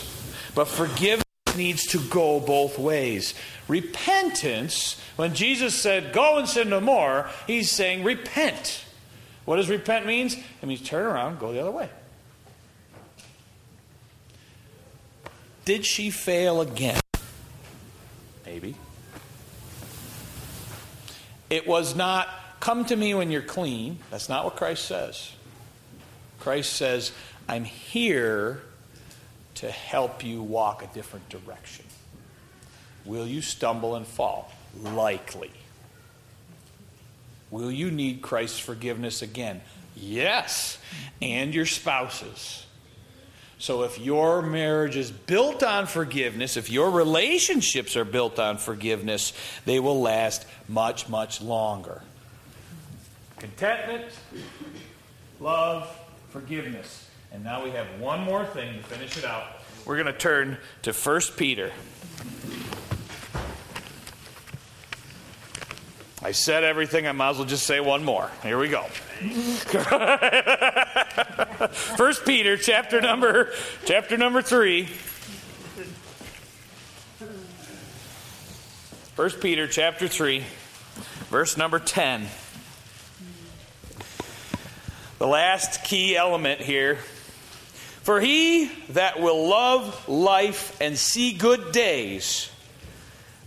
but 0.54 0.66
forgiveness 0.66 1.24
needs 1.56 1.86
to 1.86 1.98
go 1.98 2.40
both 2.40 2.78
ways. 2.78 3.34
Repentance, 3.68 5.00
when 5.16 5.34
Jesus 5.34 5.74
said, 5.74 6.12
Go 6.12 6.38
and 6.38 6.48
sin 6.48 6.70
no 6.70 6.80
more, 6.80 7.28
he's 7.46 7.70
saying, 7.70 8.04
Repent. 8.04 8.84
What 9.44 9.56
does 9.56 9.68
repent 9.68 10.06
means? 10.06 10.34
It 10.34 10.66
means 10.66 10.82
turn 10.82 11.04
around, 11.04 11.38
go 11.38 11.52
the 11.52 11.60
other 11.60 11.70
way. 11.70 11.88
Did 15.64 15.84
she 15.84 16.10
fail 16.10 16.60
again? 16.60 17.00
Maybe. 18.44 18.74
It 21.48 21.66
was 21.66 21.96
not, 21.96 22.28
come 22.60 22.84
to 22.86 22.96
me 22.96 23.14
when 23.14 23.30
you're 23.30 23.42
clean. 23.42 23.98
That's 24.10 24.28
not 24.28 24.44
what 24.44 24.56
Christ 24.56 24.84
says. 24.84 25.32
Christ 26.38 26.72
says, 26.72 27.12
I'm 27.48 27.64
here 27.64 28.62
to 29.60 29.70
help 29.70 30.24
you 30.24 30.42
walk 30.42 30.82
a 30.82 30.86
different 30.94 31.28
direction. 31.28 31.84
Will 33.04 33.26
you 33.26 33.42
stumble 33.42 33.94
and 33.94 34.06
fall? 34.06 34.50
Likely. 34.82 35.50
Will 37.50 37.70
you 37.70 37.90
need 37.90 38.22
Christ's 38.22 38.58
forgiveness 38.58 39.20
again? 39.20 39.60
Yes. 39.94 40.78
And 41.20 41.54
your 41.54 41.66
spouses. 41.66 42.64
So 43.58 43.82
if 43.82 43.98
your 43.98 44.40
marriage 44.40 44.96
is 44.96 45.10
built 45.10 45.62
on 45.62 45.84
forgiveness, 45.84 46.56
if 46.56 46.70
your 46.70 46.90
relationships 46.90 47.98
are 47.98 48.06
built 48.06 48.38
on 48.38 48.56
forgiveness, 48.56 49.34
they 49.66 49.78
will 49.78 50.00
last 50.00 50.46
much, 50.68 51.06
much 51.10 51.42
longer. 51.42 52.00
Contentment, 53.38 54.06
love, 55.38 55.94
forgiveness. 56.30 57.09
And 57.32 57.44
now 57.44 57.64
we 57.64 57.70
have 57.70 57.86
one 58.00 58.20
more 58.20 58.44
thing 58.44 58.76
to 58.76 58.82
finish 58.82 59.16
it 59.16 59.24
out. 59.24 59.44
We're 59.86 59.96
going 59.96 60.06
to 60.06 60.12
turn 60.12 60.58
to 60.82 60.92
1 60.92 61.20
Peter. 61.36 61.72
I 66.22 66.32
said 66.32 66.64
everything, 66.64 67.06
I 67.06 67.12
might 67.12 67.30
as 67.30 67.38
well 67.38 67.46
just 67.46 67.66
say 67.66 67.80
one 67.80 68.04
more. 68.04 68.30
Here 68.42 68.58
we 68.58 68.68
go. 68.68 68.82
First 71.96 72.26
Peter 72.26 72.58
chapter 72.58 73.00
number 73.00 73.52
chapter 73.86 74.18
number 74.18 74.42
3. 74.42 74.84
First 79.14 79.40
Peter 79.40 79.66
chapter 79.66 80.08
3 80.08 80.44
verse 81.30 81.56
number 81.56 81.78
10. 81.78 82.26
The 85.18 85.26
last 85.26 85.84
key 85.84 86.16
element 86.16 86.60
here. 86.60 86.98
For 88.02 88.20
he 88.20 88.70
that 88.90 89.20
will 89.20 89.48
love 89.48 90.08
life 90.08 90.80
and 90.80 90.96
see 90.96 91.32
good 91.32 91.72
days, 91.72 92.50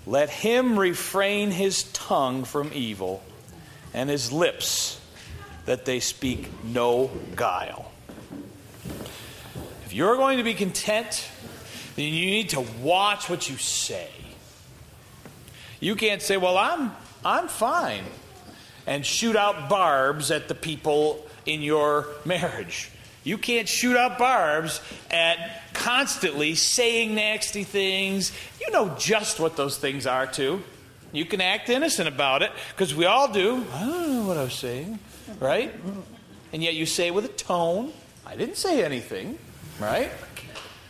let 0.06 0.30
him 0.30 0.78
refrain 0.78 1.52
his 1.52 1.84
tongue 1.92 2.44
from 2.44 2.72
evil 2.74 3.24
and 3.94 4.10
his 4.10 4.32
lips 4.32 5.00
that 5.66 5.86
they 5.86 6.00
speak 6.00 6.50
no 6.64 7.10
guile. 7.36 7.92
If 9.86 9.94
you're 9.94 10.18
going 10.18 10.38
to 10.38 10.44
be 10.44 10.54
content, 10.54 11.28
then 11.96 12.06
you 12.06 12.26
need 12.26 12.50
to 12.50 12.62
watch 12.82 13.30
what 13.30 13.50
you 13.50 13.58
say. 13.58 14.10
You 15.80 15.96
can't 15.96 16.22
say, 16.22 16.38
"Well, 16.38 16.58
I'm 16.58 16.92
I'm 17.26 17.48
fine," 17.48 18.04
and 18.86 19.06
shoot 19.06 19.36
out 19.36 19.70
barbs 19.70 20.32
at 20.32 20.48
the 20.48 20.56
people 20.56 21.26
in 21.46 21.62
your 21.62 22.08
marriage. 22.26 22.90
You 23.24 23.38
can't 23.38 23.68
shoot 23.70 23.96
out 23.96 24.18
barbs 24.18 24.82
at 25.10 25.74
constantly 25.74 26.56
saying 26.56 27.16
nasty 27.16 27.64
things. 27.64 28.32
You 28.60 28.72
know 28.72 28.96
just 28.98 29.40
what 29.40 29.56
those 29.56 29.78
things 29.78 30.06
are, 30.06 30.28
too. 30.28 30.64
You 31.12 31.26
can 31.26 31.42
act 31.42 31.70
innocent 31.70 32.08
about 32.08 32.42
it 32.42 32.52
because 32.72 32.94
we 32.94 33.06
all 33.06 33.32
do. 33.32 33.66
I 33.72 33.80
don't 33.82 34.14
know 34.14 34.28
what 34.28 34.38
I 34.38 34.44
was 34.44 34.56
saying, 34.56 35.00
right? 35.40 35.74
And 36.52 36.64
yet 36.64 36.74
you 36.74 36.86
say 36.86 37.12
with 37.12 37.26
a 37.26 37.30
tone, 37.30 37.94
I 38.26 38.36
didn't 38.36 38.58
say 38.58 38.84
anything, 38.84 39.38
right? 39.80 40.12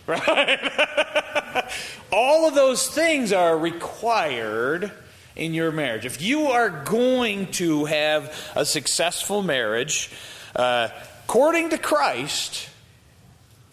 Right? 0.06 0.60
all 2.12 2.46
of 2.46 2.56
those 2.56 2.90
things 2.90 3.32
are 3.32 3.58
required 3.58 4.92
in 5.34 5.54
your 5.54 5.72
marriage. 5.72 6.06
If 6.06 6.22
you 6.22 6.48
are 6.48 6.70
going 6.70 7.48
to 7.54 7.86
have 7.86 8.36
a 8.54 8.66
successful 8.66 9.42
marriage, 9.42 10.12
uh, 10.58 10.90
according 11.26 11.70
to 11.70 11.78
Christ, 11.78 12.70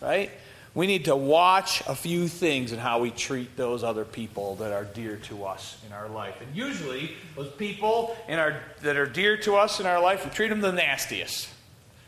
right, 0.01 0.31
we 0.75 0.87
need 0.87 1.07
to 1.07 1.17
watch 1.17 1.83
a 1.87 1.95
few 1.95 2.29
things 2.29 2.73
in 2.73 2.79
how 2.79 3.01
we 3.01 3.11
treat 3.11 3.57
those 3.57 3.83
other 3.83 4.05
people 4.05 4.57
that 4.57 4.73
are 4.73 4.85
dear 4.85 5.17
to 5.17 5.45
us 5.45 5.77
in 5.87 5.93
our 5.93 6.09
life. 6.09 6.41
And 6.41 6.55
usually, 6.55 7.13
those 7.35 7.51
people 7.51 8.17
in 8.29 8.39
our, 8.39 8.61
that 8.83 8.97
are 8.97 9.07
dear 9.07 9.37
to 9.39 9.57
us 9.57 9.81
in 9.81 9.87
our 9.87 10.01
life, 10.01 10.25
we 10.25 10.31
treat 10.31 10.49
them 10.49 10.61
the 10.61 10.73
nastiest. 10.73 11.49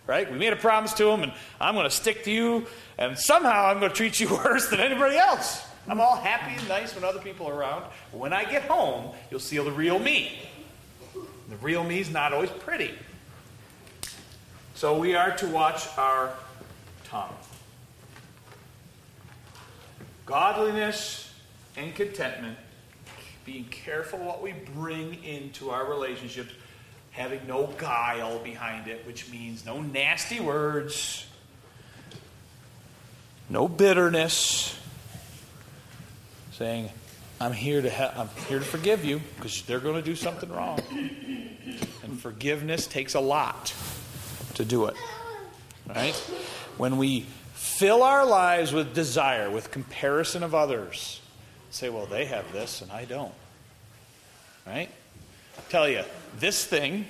Right? 0.07 0.30
We 0.30 0.38
made 0.38 0.53
a 0.53 0.57
promise 0.57 0.93
to 0.95 1.05
them, 1.05 1.22
and 1.22 1.32
I'm 1.61 1.74
going 1.74 1.84
to 1.84 1.90
stick 1.90 2.24
to 2.24 2.30
you, 2.30 2.66
and 2.99 3.18
somehow 3.18 3.66
I'm 3.66 3.78
going 3.78 3.90
to 3.90 3.97
treat 3.97 4.20
you 4.20 4.28
worse 4.45 4.68
than 4.68 4.80
anybody 4.80 5.16
else. 5.16 5.64
I'm 5.88 6.01
all 6.01 6.16
happy 6.16 6.55
and 6.57 6.68
nice 6.68 6.95
when 6.95 7.03
other 7.03 7.20
people 7.20 7.49
are 7.49 7.55
around. 7.55 7.84
But 8.12 8.18
when 8.18 8.32
I 8.32 8.45
get 8.45 8.62
home, 8.62 9.12
you'll 9.30 9.40
see 9.40 9.59
the 9.59 9.72
real 9.72 9.99
me. 9.99 10.38
The 11.51 11.57
real 11.57 11.82
me 11.82 11.99
is 11.99 12.11
not 12.11 12.32
always 12.32 12.51
pretty. 12.51 12.93
So 14.83 14.99
we 14.99 15.14
are 15.14 15.30
to 15.37 15.47
watch 15.47 15.87
our 15.97 16.33
tongue. 17.05 17.37
Godliness 20.26 21.33
and 21.76 21.95
contentment, 21.95 22.59
being 23.45 23.62
careful 23.66 24.18
what 24.18 24.43
we 24.43 24.55
bring 24.74 25.22
into 25.22 25.70
our 25.70 25.89
relationships, 25.89 26.53
having 27.12 27.47
no 27.47 27.68
guile 27.78 28.41
behind 28.41 28.89
it, 28.89 29.07
which 29.07 29.30
means 29.30 29.64
no 29.64 29.80
nasty 29.80 30.41
words, 30.41 31.28
no 33.49 33.68
bitterness, 33.68 34.76
saying, 36.55 36.91
I'm 37.41 37.53
here 37.53 37.83
to 37.83 37.89
ha- 37.89 38.14
I'm 38.16 38.30
here 38.49 38.59
to 38.59 38.64
forgive 38.64 39.05
you 39.05 39.20
because 39.37 39.62
they're 39.62 39.78
going 39.78 39.95
to 39.95 40.03
do 40.03 40.16
something 40.16 40.51
wrong. 40.51 40.80
And 42.03 42.18
forgiveness 42.20 42.89
takes 42.89 43.14
a 43.14 43.20
lot 43.20 43.72
to 44.53 44.65
do 44.65 44.87
it. 44.87 44.97
Right? 45.89 46.15
When 46.77 46.97
we 46.97 47.27
fill 47.55 48.03
our 48.03 48.25
lives 48.25 48.73
with 48.73 48.95
desire, 48.95 49.51
with 49.51 49.71
comparison 49.71 50.43
of 50.43 50.55
others, 50.55 51.21
say, 51.71 51.89
well, 51.89 52.07
they 52.07 52.27
have 52.27 52.53
this 52.53 52.83
and 52.83 52.91
I 52.91 53.05
don't. 53.05 53.33
Right? 54.67 54.89
I 55.59 55.61
tell 55.71 55.89
you, 55.89 56.03
this 56.39 56.65
thing 56.65 57.07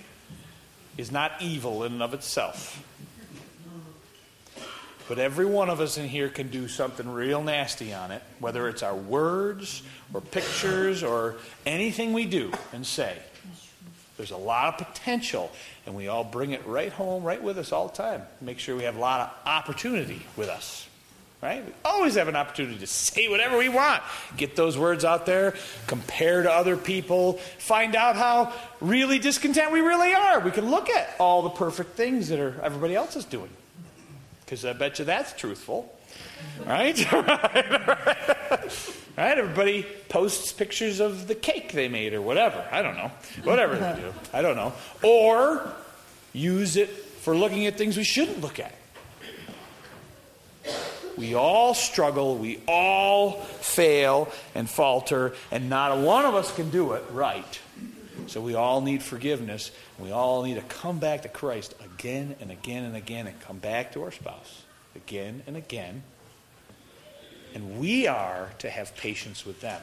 is 0.97 1.11
not 1.11 1.33
evil 1.41 1.85
in 1.85 1.93
and 1.93 2.03
of 2.03 2.15
itself. 2.15 2.83
But 5.09 5.19
every 5.19 5.47
one 5.47 5.69
of 5.69 5.81
us 5.81 5.99
in 5.99 6.09
here 6.09 6.29
can 6.29 6.49
do 6.49 6.69
something 6.69 7.09
real 7.09 7.43
nasty 7.43 7.93
on 7.93 8.13
it, 8.13 8.23
whether 8.39 8.69
it's 8.69 8.83
our 8.83 8.95
words 8.95 9.83
or 10.15 10.21
pictures 10.21 11.03
or 11.03 11.37
anything 11.67 12.13
we 12.13 12.25
do 12.25 12.53
and 12.73 12.87
say. 12.87 13.19
There's 14.23 14.31
a 14.31 14.37
lot 14.37 14.81
of 14.81 14.87
potential, 14.87 15.51
and 15.85 15.97
we 15.97 16.07
all 16.07 16.23
bring 16.23 16.53
it 16.53 16.65
right 16.65 16.93
home, 16.93 17.25
right 17.25 17.43
with 17.43 17.59
us 17.59 17.73
all 17.73 17.89
the 17.89 17.97
time. 17.97 18.23
Make 18.41 18.61
sure 18.61 18.77
we 18.77 18.85
have 18.85 18.95
a 18.95 19.01
lot 19.01 19.19
of 19.21 19.49
opportunity 19.49 20.23
with 20.37 20.49
us. 20.49 20.87
Right? 21.43 21.67
We 21.67 21.73
always 21.85 22.15
have 22.15 22.29
an 22.29 22.37
opportunity 22.37 22.79
to 22.79 22.87
say 22.87 23.27
whatever 23.27 23.59
we 23.59 23.69
want. 23.69 24.01
Get 24.37 24.55
those 24.55 24.79
words 24.79 25.05
out 25.05 25.27
there, 25.27 25.55
compare 25.89 26.45
to 26.45 26.53
other 26.53 26.77
people, 26.77 27.33
find 27.59 27.97
out 27.97 28.15
how 28.15 28.53
really 28.81 29.19
discontent 29.19 29.73
we 29.73 29.81
really 29.81 30.15
are. 30.15 30.39
We 30.39 30.53
can 30.53 30.71
look 30.71 30.89
at 30.89 31.17
all 31.19 31.43
the 31.43 31.51
perfect 31.51 31.97
things 31.97 32.29
that 32.29 32.39
are 32.39 32.61
everybody 32.63 32.95
else 32.95 33.17
is 33.17 33.25
doing. 33.25 33.51
Because 34.45 34.65
I 34.65 34.73
bet 34.73 35.01
you 35.01 35.05
that's 35.05 35.33
truthful. 35.33 35.93
Right? 36.67 37.13
right? 37.13 37.71
Right? 39.17 39.39
Everybody 39.39 39.87
posts 40.09 40.53
pictures 40.53 41.01
of 41.01 41.29
the 41.29 41.35
cake 41.35 41.73
they 41.73 41.89
made 41.89 42.15
or 42.15 42.23
whatever. 42.23 42.67
I 42.71 42.83
don't 42.83 42.97
know. 42.97 43.11
Whatever 43.45 43.77
they 43.77 44.01
do. 44.01 44.13
I 44.33 44.43
don't 44.43 44.57
know. 44.57 44.73
Or 45.03 45.73
use 46.33 46.77
it 46.77 46.89
for 46.89 47.37
looking 47.37 47.67
at 47.67 47.77
things 47.77 47.97
we 47.97 48.05
shouldn't 48.05 48.41
look 48.41 48.59
at. 48.59 48.75
We 51.17 51.35
all 51.35 51.75
struggle, 51.75 52.37
we 52.37 52.61
all 52.67 53.33
fail 53.33 54.33
and 54.55 54.69
falter, 54.69 55.35
and 55.51 55.69
not 55.69 55.99
one 55.99 56.25
of 56.25 56.35
us 56.35 56.55
can 56.55 56.71
do 56.71 56.93
it 56.93 57.05
right. 57.13 57.61
So 58.29 58.41
we 58.41 58.55
all 58.55 58.81
need 58.81 59.03
forgiveness. 59.03 59.73
We 59.99 60.11
all 60.11 60.43
need 60.43 60.55
to 60.55 60.63
come 60.63 60.99
back 60.99 61.23
to 61.23 61.29
Christ 61.29 61.75
again 61.85 62.35
and 62.41 62.51
again 62.51 62.85
and 62.85 62.97
again 62.97 63.27
and 63.27 63.39
come 63.41 63.59
back 63.59 63.93
to 63.93 64.03
our 64.05 64.11
spouse 64.11 64.63
again 64.95 65.43
and 65.47 65.57
again. 65.57 66.03
And 67.55 67.79
we 67.79 68.07
are 68.07 68.51
to 68.59 68.71
have 68.71 68.97
patience 68.97 69.45
with 69.45 69.61
them 69.61 69.81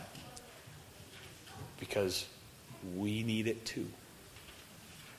because 1.79 2.25
we 2.95 3.23
need 3.23 3.47
it 3.47 3.65
too. 3.65 3.87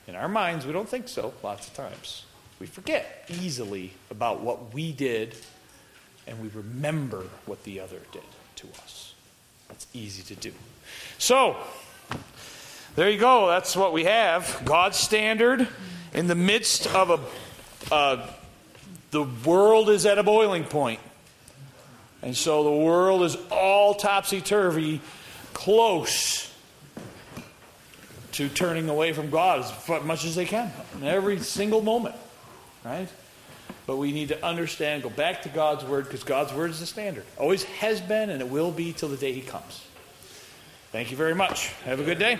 In 0.07 0.15
our 0.15 0.27
minds, 0.27 0.65
we 0.65 0.73
don't 0.73 0.89
think 0.89 1.07
so 1.07 1.33
lots 1.43 1.67
of 1.67 1.73
times. 1.73 2.25
We 2.59 2.67
forget 2.67 3.25
easily 3.29 3.93
about 4.09 4.41
what 4.41 4.73
we 4.73 4.91
did 4.91 5.35
and 6.27 6.39
we 6.41 6.49
remember 6.49 7.23
what 7.45 7.63
the 7.63 7.79
other 7.79 7.99
did 8.11 8.23
to 8.57 8.67
us. 8.83 9.15
That's 9.67 9.87
easy 9.93 10.23
to 10.23 10.35
do. 10.35 10.51
So, 11.17 11.55
there 12.95 13.09
you 13.09 13.19
go. 13.19 13.47
That's 13.47 13.75
what 13.75 13.93
we 13.93 14.03
have. 14.03 14.61
God's 14.65 14.97
standard 14.97 15.67
in 16.13 16.27
the 16.27 16.35
midst 16.35 16.87
of 16.93 17.09
a. 17.09 17.93
Uh, 17.93 18.27
the 19.11 19.23
world 19.23 19.89
is 19.89 20.05
at 20.05 20.17
a 20.17 20.23
boiling 20.23 20.63
point. 20.63 20.99
And 22.21 22.35
so 22.35 22.63
the 22.63 22.71
world 22.71 23.23
is 23.23 23.37
all 23.49 23.93
topsy 23.93 24.41
turvy, 24.41 25.01
close 25.53 26.53
to 28.33 28.47
turning 28.47 28.89
away 28.89 29.11
from 29.13 29.29
God 29.29 29.59
as 29.59 30.03
much 30.03 30.23
as 30.23 30.35
they 30.35 30.45
can 30.45 30.71
in 30.97 31.03
every 31.03 31.39
single 31.39 31.81
moment. 31.81 32.15
Right? 32.85 33.09
But 33.85 33.97
we 33.97 34.11
need 34.11 34.29
to 34.29 34.45
understand, 34.45 35.03
go 35.03 35.09
back 35.09 35.41
to 35.43 35.49
God's 35.49 35.83
Word, 35.83 36.05
because 36.05 36.23
God's 36.23 36.53
Word 36.53 36.69
is 36.69 36.79
the 36.79 36.85
standard. 36.85 37.25
Always 37.37 37.63
has 37.63 37.99
been, 37.99 38.29
and 38.29 38.41
it 38.41 38.49
will 38.49 38.71
be 38.71 38.93
till 38.93 39.09
the 39.09 39.17
day 39.17 39.33
He 39.33 39.41
comes. 39.41 39.85
Thank 40.91 41.11
you 41.11 41.17
very 41.17 41.35
much. 41.35 41.69
Have 41.85 41.99
a 41.99 42.03
good 42.03 42.19
day. 42.19 42.39